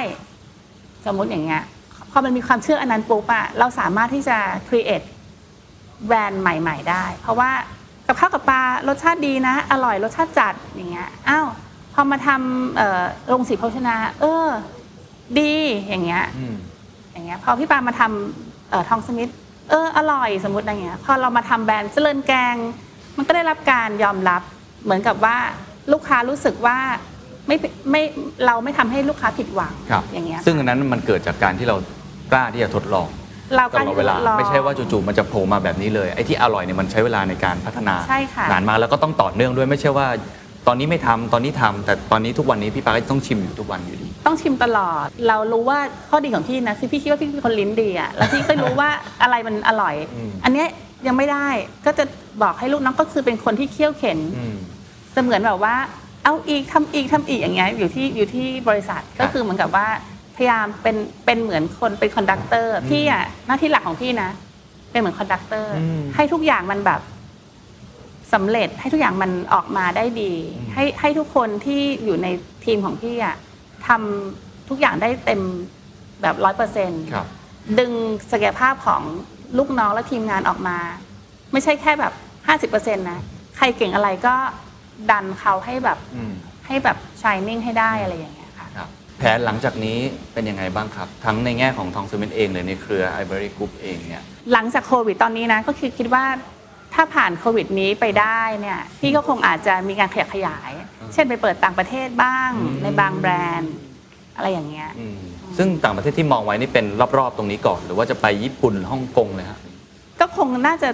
[1.05, 1.63] สมมุติอย่างเงี้ย
[2.11, 5.05] พอมันมีความเชื่ออันนั้นปุ๊บอะเราสามารถที่จะ create
[6.05, 7.51] แบรนด์ใหม่ ๆ ได้ เพราะว่า
[8.07, 11.47] กับข้าวกับปลารสชาติดีนะ อร่อยรสชาติจัดอย่างเงี้ยอ้าว
[11.93, 14.47] พอมาทำเอ่อโรงสีโภชนา เออ
[15.39, 15.53] ดี
[15.87, 16.55] อย่างเงี้ยอืม
[17.11, 19.31] อย่างเงี้ยพอพี่ปามาทำเอ่อทองสมิธ
[19.69, 22.55] เอออร่อยสมมติอย่างเงี้ยพอเรามาทำแบรนด์เจริญแกง
[23.17, 24.41] มันก็ได้รับการยอมรับ
[24.83, 25.37] เหมือนกับว่า
[25.91, 26.77] ลูกค้ารู้สึกว่า
[27.47, 27.55] ไม่
[27.91, 28.01] ไม่
[28.45, 31.75] เราไม่ทำให้ลูกค้าผิดหวังครับอย่างเงี้ยซึ่งอันนั้นมันเกิดจากการที่เรา
[32.31, 33.07] กล้าที่จะทดลอง
[33.55, 40.07] เราตลอดเวลาไม่ใช่ว่าจู่ๆมันจะโผล่มาแบบนี้เลยไอ้ที่อร่อยเนี่ยมันใช้เวลาในการพัฒนาใช่ค่ะ นานมากแล้วก็ต้องต่อเนื่องด้วยไม่ใช่ว่า
[40.67, 45.79] ตอนนี้ไม่ทำตอนนี้ทำแต่ตอนนี้ทุกวันนี้พี่ปาก็ต้องชิมอยู่ทุกวันอยู่ดี ต้องชิมตลอด เรารู้ว่า
[46.09, 48.89] ข้อดีของพี่นะคือพี่คิดว่าพี่เป็นคนลิ้นดีอะแล้วพี่ก็รู้ว่า
[49.21, 50.67] อะไรมันอร่อย อืม อันเนี้ย
[51.07, 51.47] ยังไม่ได้
[51.85, 52.03] ก็จะ
[52.43, 54.57] บอกให้ลูกน้องก็คือเป็นคนที่เคี่ยวเข็น อืม
[55.13, 55.75] เสมือนแบบว่า
[56.25, 59.87] เอาอีกทำอีกทำอีกอย่างเงี้ยอยู่ที่อยู่ที่บริษัทครับก็คือเหมือนกับว่า
[60.39, 64.29] พยายามเป็นเป็นเหมือนคนเป็น conductor พี่อะหน้าที่หลักของพี่นะ
[64.91, 67.01] เป็นเหมือน conductor อืมให้ทุกอย่างมันแบบ
[68.33, 72.27] สำเร็จให้ทุกอย่างมันออกมาได้ดีอืมให้ให้ทุกคนที่อยู่ใน
[72.65, 73.35] ทีมของพี่อะ
[73.87, 75.41] ทำทุกอย่างได้เต็ม
[76.21, 77.27] แบบร้อยเปอร์เซ็นต์ครับ
[77.79, 77.91] ดึง
[78.31, 79.01] ศักยภาพของ
[79.57, 80.77] ลูกน้องและทีมงานออกมา
[81.51, 82.13] ไม่ใช่แค่แบบ
[82.47, 83.19] ห้าสิบเปอร์เซ็นต์นะ
[83.57, 84.35] ใครเก่งอะไรก็
[85.11, 86.33] ดันเขาให้แบบอืม
[86.67, 88.38] ให้แบบชายนิ่งให้ได้อะไรอย่างเงี้ยค่ะครับ
[89.20, 89.99] แผนหลังจากนี้
[90.34, 96.24] เป็นยังไงบ้างครับ ทั้งในแง่ของทองสมิธเองหรือในเครือ Ivory Group เองเนี่ยหลังจากโควิดตอนนี้นะก็คือคิดว่า
[96.93, 100.72] ถ้าผ่านโควิดนี้ไปได้เนี่ยพี่ก็คงอาจจะมีการขยับขยาย
[101.13, 103.74] เช่นไปเปิดต่างประเทศบ้างอืมในบางแบรนด์
[104.36, 105.20] อะไรอย่างเงี้ยอืม
[105.57, 106.86] ซึ่งต่างประเทศที่มองไว้นี่เป็น
[107.17, 109.59] รอบๆตรงนี้ก่อน หรือว่าจะไปญี่ปุ่นฮ่องกงเลยครับ
[110.20, 110.89] ก็คงน่าจะ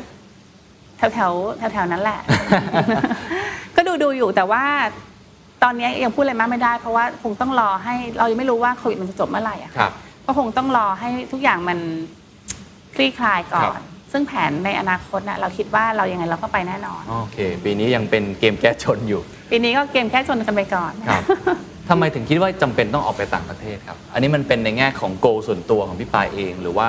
[0.98, 2.20] แถวแถวแถวแถวๆนั้นแหละ
[3.76, 4.64] ก็ดูดูอยู่แต่ว่า
[5.64, 9.92] ตอนนี้ยังพูดอะไรมากไม่ได้ เพราะว่าคงต้องรอให้เรายังไม่รู้ว่าโควิดมันจะจบเมื่อไหร่อะครับ
[10.26, 11.80] ก็คงต้องรอให้ทุกอย่างมัน
[12.96, 21.24] คลี่คลายก่อครันบซึ่งแผนในอนาคตนะเราคิดว่าเรายังไงเราก็ไปแน่นอน โอเค ปีนี้ยังเป็นเกมแก้ชนอยู่ ปีนี้ก็เกมแค่ชนกันไปก่อน ครับ
[21.90, 26.88] ทำไมถึงคิดว่าจำเป็นต้องออกไปต่างประเทศครับ อันนี้มันเป็นในแง่ของโกส่วนตัวของพี่ปายเอง หรือว่า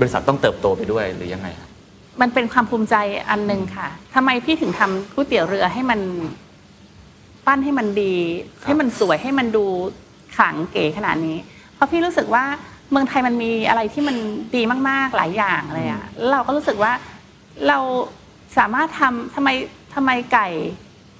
[0.00, 1.68] บริษัทต้องเติบโตไปด้วยหรือยังไงครับ
[2.20, 2.96] มันเป็นความภูมิใจ
[3.30, 6.00] อันหนึ่งค่ะทำไมพี่ถึงทำก๋วยเตี๋ยวเรือให้มัน
[7.46, 8.14] ปั้นให้มันดี
[8.64, 9.64] ให้มันสวยให้มันดู
[10.36, 11.36] ขลังเก๋ขนาดนี้
[11.74, 12.44] เพราะพี่รู้สึกว่า
[12.90, 14.16] เมืองไทยมันมีอะไรที่มัน
[14.56, 16.92] ดีมากๆหลายอย่างเลยอะแล้วเราก็รู้สึกว่า
[17.68, 17.78] เรา
[18.58, 19.48] สามารถทำทำไม
[19.94, 20.48] ทำไมไก่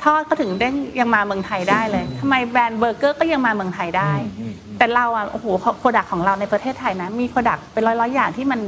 [0.05, 0.68] ทอดก็ถึงได้
[1.01, 5.47] ยังมาเมืองไทยได้เลยทำไมแบรนด์เบอร์เกอร์ก็ยังมาเมืองไทยได้อืมอืมแต่เราอะโอ้โห
[5.78, 8.61] product ของเราในประเทศไทยนะ มี product เป็นร้อยร้อยๆอย่างที่มัน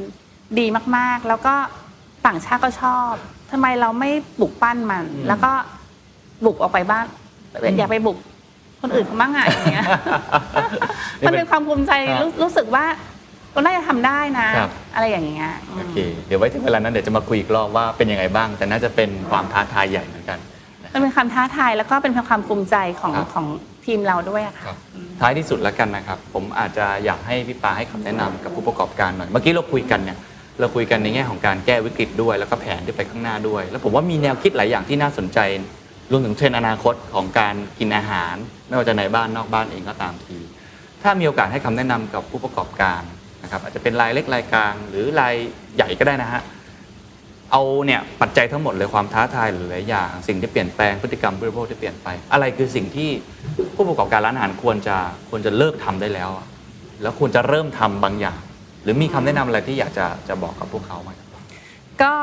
[0.59, 1.55] ดีมากๆ แล้วก็
[2.27, 3.11] ต่างชาติก็ชอบ
[3.51, 5.53] ทำไมเราไม่บุกปั้นมันอืมแล้วก็
[6.45, 7.07] บุกออกไปบ้าน
[7.79, 8.17] อย่าไปบุก
[8.83, 9.87] คนอื่นเขาบ้างอะอย่างเงี้ย
[11.27, 12.85] มันเป็นความภูมิใจครับรู้รู้สึกว่า
[13.53, 14.49] เราน่าจะทำได้นะ
[14.95, 15.97] อะไรอย่างเงี้ยอืมโอเค
[16.27, 20.39] เดี๋ยวไว้ถึงเวลานั้นเดี๋ยวจะมาคุยอีกรอบว่าเป็นยังไงบ้าง แต่น่าจะเป็นความท้าทายใหญ่เหมือนกัน
[20.93, 23.47] มันเป็นความท้าทายแล้วก็เป็นความภูมิใจของครับของ
[23.87, 24.77] ทีมเราด้วยอะค่ะครับ
[25.21, 30.19] ท้ายที่สุดแล้วกันนะครับ ผมอาจจะอยากให้พี่ปาให้คำแนะนำกับผู้ประกอบการหน่อยเมื่อกี้เราคุยกันเนี่ย
[30.61, 35.39] เราคุยกันในแง่ของการแก้วิกฤตด้วยแล้วก็แผนที่ไปข้างหน้าด้วย แล้วผมว่ามีแนวคิดหลายอย่างที่น่าสนใจ
[36.11, 38.35] รวมถึงเทรนด์อนาคตของการกินอาหาร
[38.69, 40.39] ไม่ว่าจะในบ้านนอกบ้านเองก็ตามที
[41.03, 43.03] ถ้ามีโอกาสให้คำแนะนำกับผู้ประกอบการ
[43.43, 45.35] นะครับอาจจะเป็นรายเล็กรายกลาง หรือราย
[45.77, 46.43] ใหญ่ก็ได้นะฮะ
[47.53, 53.11] เอาเนี่ยปัจจัยทั้งหมดเลยความท้าทายหรือหลายอย่างสิ่งที่เปลี่ยนแปลงพฤติกรรมบริโภคที่เปลี่ยนไป อะไรคือสิ่งที่
[53.75, 54.97] ผู้ประกอบการร้านอาหารควรจะ
[55.31, 56.31] ควรจะเลิกทำได้แล้ว
[57.03, 58.41] แล้วควรจะเริ่มทำบางอย่าง
[58.83, 61.11] หรือมีคำแนะนำอะไรที่อยากจะจะบอกกับพวกเขาไหม
[62.03, 62.15] ก็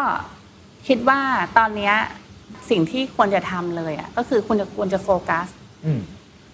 [0.88, 1.22] คิดว่า
[1.58, 1.96] ตอนเนี้ย
[2.70, 5.48] สิ่งที่ควรจะทำเลยอะก็คือคุณจะควรจะโฟกัส
[5.86, 6.00] อืม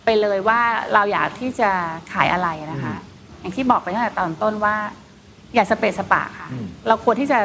[0.05, 0.61] ไปเลยว่า
[0.93, 1.69] เราอยากที่จะ
[2.13, 2.95] ขายอะไรนะคะ
[3.39, 4.75] อย่างที่บอกไปตั้งแต่ตอนต้นว่า
[5.53, 7.39] อย่าสเปซสปะค่ะอืมเราควรที่จะ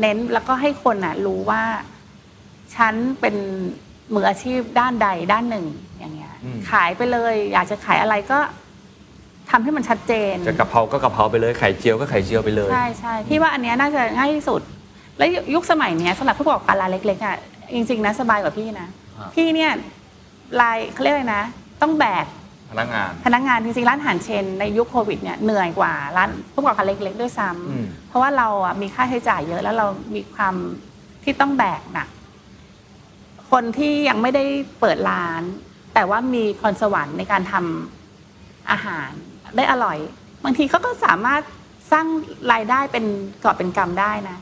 [0.00, 1.62] เน้นแล้วก็ให้คนน่ะ รู้ว่า
[2.76, 3.36] ฉันเป็น
[4.14, 5.66] มืออาชีพด้านใดด้านหนึ่ง
[5.98, 6.34] อย่างเงี้ย
[6.70, 8.38] ขายไปเลย อยากจะขายอะไรก็
[9.50, 14.60] ทำให้มันชัดเจน จะกะเพราก็กะเพราไปเลยไข่เจียวก็ไข่เจียวไปเลย ใช่ใช่พี่ว่าอันเนี้ยน่าจะง่ายที่สุด
[15.18, 17.36] แล้วยุคสมัยเนี้ยสำหรับผู้ประกอบการรายเล็กๆอะ
[17.74, 18.88] จริงๆนะสบายกว่าพี่นะ
[19.18, 19.70] อ่า พี่เนี่ย
[20.60, 21.44] รายเขาเรียกอะไรนะ
[21.82, 22.26] ต้องแบก
[22.70, 30.54] พนักงาน พนักงานจริงๆร้านอาหารเชนในยุคโควิดเนี่ยเหนื่อยกว่าร้านผู้ประกอบการเล็กๆด้วยซ้อืมำเพราะว่าเราอะมีค่าใช้จ่ายเยอะแล้วเรามีความ
[31.24, 32.08] ที่ต้องแบกหนัก
[33.50, 34.44] คนที่ยังไม่ได้
[34.80, 35.42] เปิดร้าน
[35.94, 39.10] แต่ว่ามีพรสวรรค์ในการทำอาหาร
[39.56, 39.98] ได้อร่อย
[40.44, 41.42] บางทีเขาก็สามารถ
[41.92, 42.06] สร้าง
[42.52, 43.04] รายได้เป็น
[43.44, 44.38] กอบเป็นกำได้นะ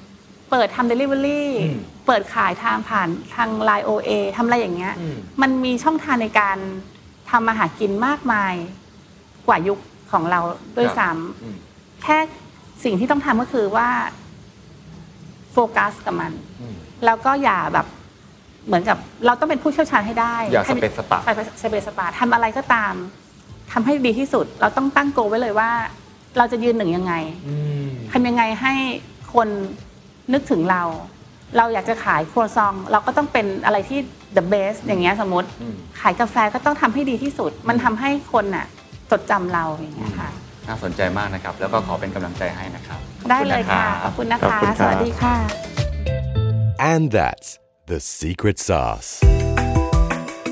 [0.51, 6.59] เปิดทำเดลิเวอรี่อืมเปิดขายทางผ่านทาง LINE OA ทำอะไรอย่างเงี้ย อืม มันมีช่องทางในการ
[7.31, 8.55] ทำมาหากินมากมาย
[9.47, 9.79] กว่ายุค
[10.13, 10.41] ของเรา
[10.77, 12.19] ด้วยซ้ำอืมแค่
[12.85, 13.89] สิ่งที่ต้องทำก็คือว่า
[15.53, 16.75] โฟกัสกับมัน อืม
[17.05, 17.87] แล้วก็อย่าแบบ
[18.67, 21.33] เหมือนกับเราต้องเป็นผู้เชี่ยวชาญให้ได้อย่าสเปซสปะ ใช่
[21.63, 22.95] สเปซสปาทำอะไรก็ตาม
[23.73, 25.71] ทำให้ดีที่สุด เราต้องตั้งโกลไว้เลยว่า
[26.39, 27.15] เราจะยืนหนึ่งยังไง
[27.49, 27.55] อื
[27.87, 28.75] ม ทำยังไงให้
[29.35, 29.49] คน
[30.33, 30.83] นึกถึงเรา
[31.57, 33.99] เราอยากจะขายครัวซอง เราก็ต้องเป็นอะไรที่
[34.37, 38.67] the best อย่างเงี้ยสมมติอืมขายกาแฟก็ต้องทำให้ดีที่สุด มันทำให้คนน่ะ
[39.11, 40.29] จดจำเราอย่างเงี้ยค่ะ
[40.69, 43.01] น่าสนใจมากนะครับ แล้วก็ขอเป็นกำลังใจให้นะครับ
[43.31, 45.37] ได้เลยค่ะขขออบบคุคุณณนะนะครัคะบสวัสดีค่ะ
[46.93, 47.49] And that's
[47.87, 49.11] the secret sauce.